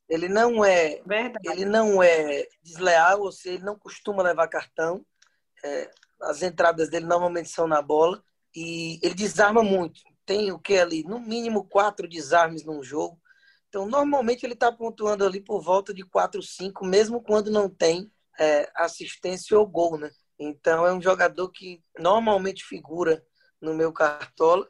Ele 0.09 0.29
não 0.29 0.65
é, 0.65 1.01
Verdade. 1.07 1.49
ele 1.49 1.65
não 1.65 2.03
é 2.03 2.49
desleal, 2.63 3.21
ou 3.21 3.31
seja, 3.31 3.57
ele 3.57 3.65
não 3.65 3.79
costuma 3.79 4.23
levar 4.23 4.49
cartão. 4.49 5.05
É, 5.63 5.91
as 6.23 6.43
entradas 6.43 6.89
dele 6.89 7.07
normalmente 7.07 7.49
são 7.49 7.67
na 7.67 7.81
bola 7.81 8.23
e 8.55 8.99
ele 9.03 9.15
desarma 9.15 9.63
muito. 9.63 10.01
Tem 10.25 10.51
o 10.51 10.59
que 10.59 10.79
ali, 10.79 11.05
no 11.05 11.21
mínimo 11.21 11.65
quatro 11.65 12.09
desarmes 12.09 12.65
num 12.65 12.83
jogo. 12.83 13.21
Então, 13.69 13.87
normalmente 13.87 14.45
ele 14.45 14.55
está 14.55 14.73
pontuando 14.73 15.25
ali 15.25 15.41
por 15.41 15.63
volta 15.63 15.95
de 15.95 16.03
4, 16.03 16.43
5, 16.43 16.85
mesmo 16.85 17.23
quando 17.23 17.51
não 17.51 17.69
tem 17.69 18.11
é, 18.41 18.71
assistência 18.75 19.59
ou 19.59 19.67
gol, 19.67 19.99
né? 19.99 20.11
Então 20.39 20.87
é 20.87 20.93
um 20.93 21.03
jogador 21.03 21.51
que 21.51 21.85
normalmente 21.99 22.65
figura 22.65 23.23
no 23.61 23.75
meu 23.75 23.93
cartola. 23.93 24.67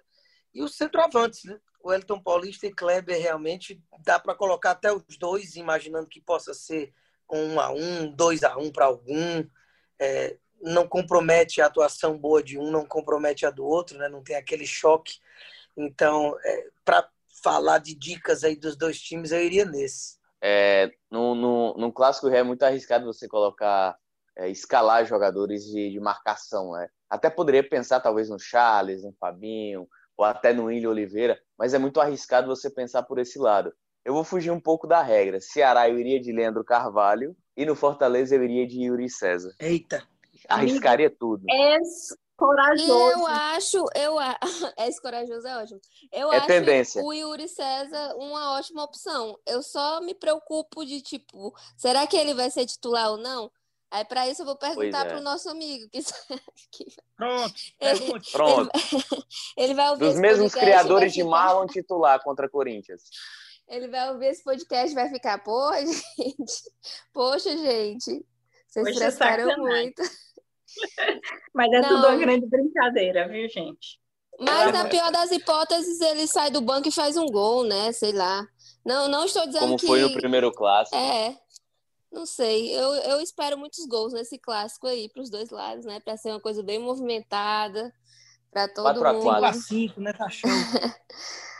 E 0.52 0.62
os 0.62 0.76
centroavantes, 0.76 1.44
né? 1.44 1.58
o 1.82 1.92
Elton 1.92 2.20
Paulista 2.20 2.66
e 2.66 2.74
Kleber 2.74 3.20
realmente 3.20 3.80
dá 4.04 4.18
para 4.18 4.34
colocar 4.34 4.72
até 4.72 4.92
os 4.92 5.04
dois, 5.16 5.54
imaginando 5.54 6.08
que 6.08 6.20
possa 6.20 6.52
ser 6.52 6.92
um 7.30 7.60
a 7.60 7.70
um, 7.70 8.10
dois 8.10 8.42
a 8.42 8.56
um 8.56 8.72
para 8.72 8.86
algum. 8.86 9.44
É, 9.98 10.36
não 10.60 10.86
compromete 10.86 11.62
a 11.62 11.66
atuação 11.66 12.18
boa 12.18 12.42
de 12.42 12.58
um, 12.58 12.70
não 12.70 12.84
compromete 12.84 13.46
a 13.46 13.50
do 13.50 13.64
outro, 13.64 13.96
né? 13.96 14.08
não 14.08 14.22
tem 14.22 14.36
aquele 14.36 14.66
choque. 14.66 15.18
Então, 15.76 16.36
é, 16.44 16.66
para 16.84 17.08
falar 17.42 17.78
de 17.78 17.94
dicas 17.94 18.42
aí 18.42 18.56
dos 18.56 18.76
dois 18.76 19.00
times, 19.00 19.30
eu 19.30 19.42
iria 19.42 19.64
nesse. 19.64 20.19
É, 20.42 20.90
no, 21.10 21.34
no, 21.34 21.74
no 21.74 21.92
clássico 21.92 22.28
é 22.28 22.42
muito 22.42 22.62
arriscado 22.62 23.04
você 23.04 23.28
colocar, 23.28 23.96
é, 24.36 24.48
escalar 24.48 25.04
jogadores 25.04 25.64
de, 25.64 25.90
de 25.90 26.00
marcação, 26.00 26.72
né? 26.72 26.88
Até 27.08 27.28
poderia 27.28 27.68
pensar 27.68 28.00
talvez 28.00 28.30
no 28.30 28.38
Charles, 28.38 29.02
no 29.02 29.12
Fabinho, 29.18 29.88
ou 30.16 30.24
até 30.24 30.52
no 30.52 30.64
William 30.64 30.90
Oliveira, 30.90 31.40
mas 31.58 31.74
é 31.74 31.78
muito 31.78 32.00
arriscado 32.00 32.46
você 32.46 32.70
pensar 32.70 33.02
por 33.02 33.18
esse 33.18 33.38
lado. 33.38 33.72
Eu 34.04 34.14
vou 34.14 34.24
fugir 34.24 34.50
um 34.50 34.60
pouco 34.60 34.86
da 34.86 35.02
regra. 35.02 35.40
Ceará 35.40 35.88
eu 35.88 35.98
iria 35.98 36.20
de 36.20 36.32
Leandro 36.32 36.64
Carvalho 36.64 37.36
e 37.56 37.66
no 37.66 37.74
Fortaleza 37.74 38.34
eu 38.34 38.44
iria 38.44 38.66
de 38.66 38.84
Yuri 38.84 39.10
César. 39.10 39.52
Eita! 39.58 40.02
Arriscaria 40.48 41.10
tudo. 41.10 41.44
É 41.50 41.78
corajoso. 42.40 42.92
Eu 42.92 43.26
acho, 43.26 43.84
eu 43.94 44.16
esse 44.88 45.00
corajoso 45.00 45.46
é 45.46 45.56
ótimo. 45.58 45.80
Eu 46.10 46.32
é 46.32 46.38
acho 46.38 46.46
tendência. 46.46 47.02
o 47.02 47.12
Yuri 47.12 47.48
César 47.48 48.14
uma 48.16 48.58
ótima 48.58 48.82
opção. 48.82 49.38
Eu 49.46 49.62
só 49.62 50.00
me 50.00 50.14
preocupo 50.14 50.84
de 50.84 51.02
tipo, 51.02 51.54
será 51.76 52.06
que 52.06 52.16
ele 52.16 52.34
vai 52.34 52.50
ser 52.50 52.66
titular 52.66 53.10
ou 53.10 53.18
não? 53.18 53.50
Aí 53.90 54.04
para 54.04 54.28
isso 54.28 54.42
eu 54.42 54.46
vou 54.46 54.56
perguntar 54.56 55.04
é. 55.04 55.08
para 55.08 55.18
o 55.18 55.22
nosso 55.22 55.50
amigo 55.50 55.88
que, 55.90 56.00
que... 56.72 56.86
pronto, 57.16 57.54
ele, 57.80 58.20
pronto. 58.32 58.70
Ele, 59.56 59.74
vai 59.74 59.90
ouvir 59.90 60.04
dos 60.04 60.18
mesmos 60.18 60.54
criadores 60.54 61.12
de 61.12 61.22
Marlon 61.24 61.66
titular 61.66 62.22
contra 62.22 62.48
Corinthians. 62.48 63.02
Ele 63.68 63.88
vai 63.88 64.10
ouvir 64.12 64.26
esse 64.26 64.42
podcast 64.42 64.90
e 64.90 64.94
vai 64.94 65.08
ficar, 65.08 65.38
pô, 65.44 65.72
gente, 65.74 66.72
poxa, 67.12 67.56
gente, 67.56 68.24
vocês 68.70 68.84
Poxa, 68.84 69.56
muito. 69.56 70.02
Mas 71.54 71.72
é 71.72 71.80
Não. 71.80 71.88
tudo 71.88 72.06
uma 72.06 72.16
grande 72.16 72.46
brincadeira, 72.46 73.28
viu, 73.28 73.48
gente? 73.48 73.98
Mas 74.38 74.72
na 74.72 74.88
pior 74.88 75.10
das 75.12 75.30
hipóteses, 75.30 76.00
ele 76.00 76.26
sai 76.26 76.50
do 76.50 76.60
banco 76.60 76.88
e 76.88 76.92
faz 76.92 77.16
um 77.16 77.26
gol, 77.26 77.64
né? 77.64 77.92
Sei 77.92 78.12
lá. 78.12 78.46
Não, 78.84 79.08
não 79.08 79.24
estou 79.26 79.46
dizendo 79.46 79.66
Como 79.66 79.76
que... 79.76 79.86
foi 79.86 80.00
no 80.00 80.12
primeiro 80.12 80.50
clássico. 80.50 80.96
É. 80.96 81.36
Não 82.10 82.24
sei. 82.24 82.74
Eu, 82.74 82.94
eu 82.94 83.20
espero 83.20 83.58
muitos 83.58 83.84
gols 83.86 84.12
nesse 84.12 84.38
clássico 84.38 84.86
aí, 84.86 85.08
para 85.08 85.22
os 85.22 85.30
dois 85.30 85.50
lados, 85.50 85.84
né? 85.84 86.00
Para 86.00 86.16
ser 86.16 86.30
uma 86.30 86.40
coisa 86.40 86.62
bem 86.62 86.78
movimentada, 86.78 87.92
para 88.50 88.66
todo 88.66 89.00
4 89.00 89.12
mundo. 89.12 89.24
4 89.24 89.44
a 89.46 89.52
5, 89.52 90.00
né? 90.00 90.12
Tá 90.12 90.28
show. 90.28 90.50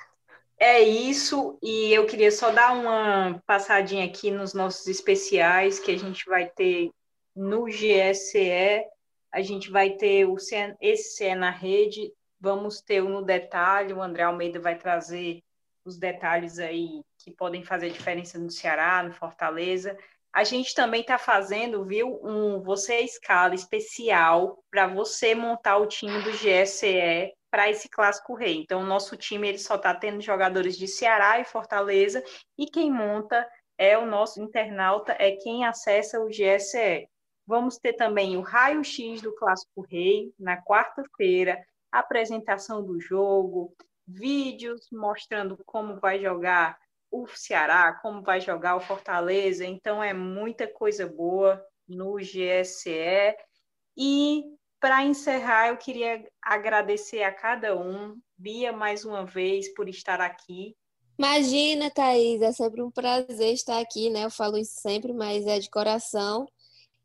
É 0.62 0.78
isso, 0.78 1.58
e 1.62 1.90
eu 1.90 2.04
queria 2.04 2.30
só 2.30 2.50
dar 2.50 2.74
uma 2.74 3.42
passadinha 3.46 4.04
aqui 4.04 4.30
nos 4.30 4.52
nossos 4.52 4.86
especiais 4.88 5.80
que 5.80 5.90
a 5.90 5.98
gente 5.98 6.26
vai 6.26 6.50
ter 6.50 6.90
no 7.34 7.64
GSE, 7.64 8.84
a 9.32 9.40
gente 9.42 9.70
vai 9.70 9.90
ter 9.90 10.26
o 10.26 10.38
CE, 10.38 10.76
esse 10.80 11.16
CE 11.16 11.34
na 11.34 11.50
rede, 11.50 12.12
vamos 12.40 12.80
ter 12.80 13.02
o 13.02 13.08
no 13.08 13.22
detalhe, 13.22 13.92
o 13.92 14.02
André 14.02 14.22
Almeida 14.24 14.58
vai 14.58 14.76
trazer 14.76 15.42
os 15.84 15.98
detalhes 15.98 16.58
aí 16.58 17.02
que 17.18 17.30
podem 17.30 17.62
fazer 17.62 17.90
diferença 17.90 18.38
no 18.38 18.50
Ceará, 18.50 19.02
no 19.02 19.12
Fortaleza. 19.12 19.96
A 20.32 20.44
gente 20.44 20.74
também 20.74 21.00
está 21.00 21.18
fazendo, 21.18 21.84
viu, 21.84 22.20
um 22.22 22.62
Você 22.62 23.00
Escala 23.00 23.54
especial 23.54 24.62
para 24.70 24.86
você 24.86 25.34
montar 25.34 25.78
o 25.78 25.86
time 25.86 26.22
do 26.22 26.30
GSE 26.30 27.34
para 27.50 27.68
esse 27.68 27.88
clássico 27.88 28.34
rei. 28.34 28.58
Então, 28.58 28.80
o 28.80 28.86
nosso 28.86 29.16
time 29.16 29.48
ele 29.48 29.58
só 29.58 29.74
está 29.74 29.92
tendo 29.92 30.20
jogadores 30.20 30.78
de 30.78 30.86
Ceará 30.86 31.40
e 31.40 31.44
Fortaleza, 31.44 32.22
e 32.56 32.66
quem 32.66 32.90
monta 32.92 33.46
é 33.76 33.98
o 33.98 34.06
nosso 34.06 34.40
internauta, 34.40 35.16
é 35.18 35.32
quem 35.32 35.64
acessa 35.64 36.20
o 36.20 36.28
GSE. 36.28 37.08
Vamos 37.50 37.78
ter 37.78 37.94
também 37.94 38.36
o 38.36 38.42
raio-x 38.42 39.20
do 39.20 39.34
clássico 39.34 39.80
rei 39.80 40.32
na 40.38 40.62
quarta-feira, 40.62 41.60
apresentação 41.90 42.80
do 42.80 43.00
jogo, 43.00 43.74
vídeos 44.06 44.86
mostrando 44.92 45.58
como 45.66 45.98
vai 45.98 46.20
jogar 46.20 46.78
o 47.10 47.26
Ceará, 47.26 47.92
como 47.94 48.22
vai 48.22 48.40
jogar 48.40 48.76
o 48.76 48.80
Fortaleza. 48.80 49.66
Então, 49.66 50.00
é 50.00 50.14
muita 50.14 50.68
coisa 50.68 51.08
boa 51.08 51.60
no 51.88 52.18
GSE. 52.18 53.34
E 53.96 54.44
para 54.78 55.02
encerrar, 55.02 55.70
eu 55.70 55.76
queria 55.76 56.24
agradecer 56.40 57.24
a 57.24 57.34
cada 57.34 57.76
um, 57.76 58.16
Bia, 58.38 58.72
mais 58.72 59.04
uma 59.04 59.26
vez, 59.26 59.74
por 59.74 59.88
estar 59.88 60.20
aqui. 60.20 60.76
Imagina, 61.18 61.90
Thaís, 61.90 62.40
é 62.42 62.52
sempre 62.52 62.80
um 62.80 62.92
prazer 62.92 63.54
estar 63.54 63.80
aqui, 63.80 64.08
né? 64.08 64.24
Eu 64.24 64.30
falo 64.30 64.56
isso 64.56 64.80
sempre, 64.80 65.12
mas 65.12 65.44
é 65.48 65.58
de 65.58 65.68
coração. 65.68 66.46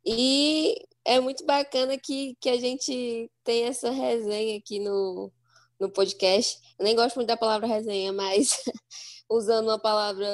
E 0.06 0.76
é 1.04 1.20
muito 1.20 1.46
bacana 1.46 1.98
que, 1.98 2.36
que 2.40 2.50
a 2.50 2.60
gente 2.60 3.30
tem 3.44 3.66
essa 3.66 3.90
resenha 3.90 4.58
aqui 4.58 4.80
no, 4.80 5.32
no 5.80 5.90
podcast. 5.90 6.60
Eu 6.78 6.86
nem 6.86 6.96
gosto 6.96 7.16
muito 7.16 7.28
da 7.28 7.38
palavra 7.38 7.68
resenha, 7.68 8.14
mas 8.14 8.50
usando 9.30 9.68
uma 9.68 9.80
palavra 9.80 10.26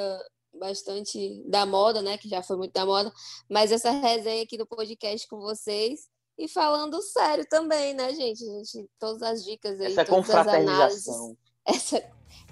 bastante 0.58 1.42
da 1.46 1.64
moda, 1.64 2.02
né? 2.02 2.18
Que 2.18 2.28
já 2.28 2.42
foi 2.42 2.56
muito 2.56 2.72
da 2.72 2.84
moda, 2.84 3.12
mas 3.48 3.72
essa 3.72 3.90
resenha 3.90 4.42
aqui 4.42 4.58
no 4.58 4.66
podcast 4.66 5.26
com 5.26 5.40
vocês 5.40 6.08
e 6.38 6.48
falando 6.48 7.00
sério 7.02 7.46
também, 7.48 7.94
né, 7.94 8.14
gente? 8.14 8.42
A 8.42 8.52
gente 8.58 8.90
todas 8.98 9.22
as 9.22 9.44
dicas 9.44 9.80
aí, 9.80 9.92
essa 9.92 10.04
todas 10.04 10.30
as 10.30 10.48
análises, 10.48 11.16
essa, 11.64 12.02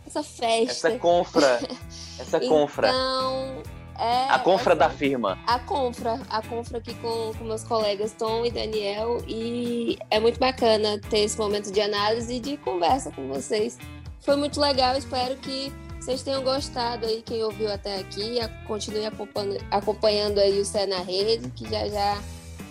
essa 0.06 0.22
festa. 0.22 0.88
Essa 0.88 0.98
confra. 0.98 1.60
Essa 2.20 2.38
confra. 2.38 2.88
Então, 2.88 3.79
é, 4.00 4.30
a 4.30 4.38
confra 4.38 4.74
da 4.74 4.88
firma. 4.88 5.38
A 5.46 5.58
confra, 5.58 6.18
a 6.30 6.40
confra 6.40 6.78
aqui 6.78 6.94
com, 6.94 7.32
com 7.36 7.44
meus 7.44 7.62
colegas 7.62 8.12
Tom 8.12 8.46
e 8.46 8.50
Daniel. 8.50 9.22
E 9.28 9.98
é 10.10 10.18
muito 10.18 10.40
bacana 10.40 10.98
ter 11.10 11.20
esse 11.20 11.38
momento 11.38 11.70
de 11.70 11.80
análise 11.82 12.34
e 12.34 12.40
de 12.40 12.56
conversa 12.56 13.10
com 13.10 13.28
vocês. 13.28 13.78
Foi 14.20 14.36
muito 14.36 14.58
legal, 14.58 14.96
espero 14.96 15.36
que 15.36 15.70
vocês 16.00 16.22
tenham 16.22 16.42
gostado 16.42 17.04
aí, 17.04 17.20
quem 17.20 17.42
ouviu 17.44 17.70
até 17.70 17.98
aqui. 17.98 18.38
Continue 18.66 19.04
acompanhando, 19.04 19.58
acompanhando 19.70 20.38
aí 20.38 20.58
o 20.58 20.64
Cé 20.64 20.86
na 20.86 21.00
Rede, 21.00 21.50
que 21.50 21.68
já 21.68 21.86
já 21.86 22.22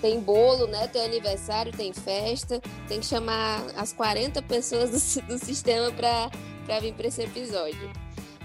tem 0.01 0.19
bolo, 0.19 0.65
né? 0.65 0.87
Tem 0.87 1.05
aniversário, 1.05 1.71
tem 1.71 1.93
festa. 1.93 2.59
Tem 2.87 2.99
que 2.99 3.05
chamar 3.05 3.61
as 3.77 3.93
40 3.93 4.41
pessoas 4.41 4.89
do, 4.89 5.27
do 5.27 5.37
sistema 5.37 5.91
para 5.91 6.79
vir 6.79 6.93
para 6.95 7.07
esse 7.07 7.21
episódio. 7.21 7.91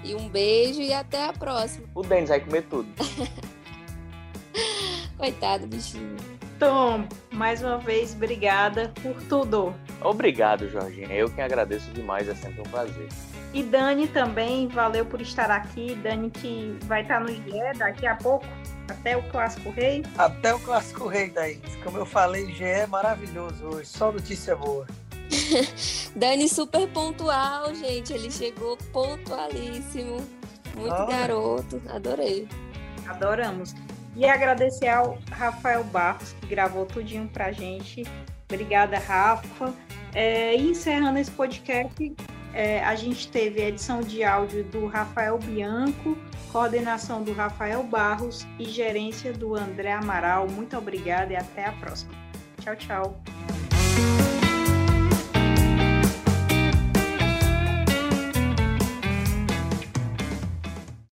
E 0.04 0.14
um 0.14 0.28
beijo 0.28 0.82
e 0.82 0.92
até 0.92 1.24
a 1.24 1.32
próxima. 1.32 1.86
O 1.94 2.02
Denis 2.02 2.28
vai 2.28 2.38
comer 2.38 2.62
tudo. 2.64 2.86
Coitado, 5.16 5.66
bichinho. 5.66 6.16
Tom, 6.58 7.08
mais 7.32 7.62
uma 7.62 7.78
vez, 7.78 8.14
obrigada 8.14 8.92
por 9.02 9.14
tudo. 9.22 9.74
Obrigado, 10.02 10.68
Jorginho. 10.68 11.10
Eu 11.10 11.30
que 11.30 11.40
agradeço 11.40 11.90
demais, 11.92 12.28
é 12.28 12.34
sempre 12.34 12.60
um 12.60 12.64
prazer. 12.64 13.08
E 13.52 13.62
Dani 13.62 14.06
também, 14.06 14.68
valeu 14.68 15.06
por 15.06 15.20
estar 15.20 15.50
aqui. 15.50 15.94
Dani 15.96 16.30
que 16.30 16.76
vai 16.82 17.02
estar 17.02 17.20
no 17.20 17.28
GE 17.28 17.78
daqui 17.78 18.06
a 18.06 18.16
pouco, 18.16 18.46
até 18.88 19.16
o 19.16 19.22
Clássico 19.30 19.70
Rei. 19.70 20.02
Até 20.18 20.54
o 20.54 20.60
Clássico 20.60 21.08
Rei, 21.08 21.30
daí. 21.30 21.60
Como 21.82 21.96
eu 21.96 22.06
falei, 22.06 22.52
GE 22.52 22.64
é 22.64 22.86
maravilhoso 22.86 23.64
hoje, 23.66 23.86
só 23.86 24.12
notícia 24.12 24.54
boa. 24.54 24.86
Dani 26.14 26.48
super 26.48 26.88
pontual, 26.88 27.74
gente. 27.74 28.12
Ele 28.12 28.30
chegou 28.30 28.76
pontualíssimo. 28.92 30.24
Muito 30.76 30.94
oh. 30.94 31.06
garoto. 31.06 31.82
Adorei. 31.88 32.48
Adoramos. 33.06 33.74
E 34.16 34.24
agradecer 34.24 34.88
ao 34.88 35.18
Rafael 35.30 35.82
Barros, 35.84 36.34
que 36.40 36.46
gravou 36.46 36.86
tudinho 36.86 37.28
pra 37.28 37.50
gente. 37.50 38.04
Obrigada, 38.48 38.98
Rafa. 38.98 39.74
É, 40.14 40.54
e 40.56 40.70
encerrando 40.70 41.18
esse 41.18 41.30
podcast, 41.32 42.14
é, 42.52 42.84
a 42.84 42.94
gente 42.94 43.28
teve 43.28 43.60
a 43.60 43.68
edição 43.68 44.00
de 44.00 44.22
áudio 44.22 44.62
do 44.64 44.86
Rafael 44.86 45.36
Bianco, 45.38 46.16
coordenação 46.52 47.24
do 47.24 47.32
Rafael 47.32 47.82
Barros 47.82 48.46
e 48.60 48.64
gerência 48.64 49.32
do 49.32 49.56
André 49.56 49.90
Amaral. 49.92 50.46
Muito 50.48 50.76
obrigada 50.76 51.32
e 51.32 51.36
até 51.36 51.66
a 51.66 51.72
próxima. 51.72 52.12
Tchau, 52.60 52.76
tchau. 52.76 53.20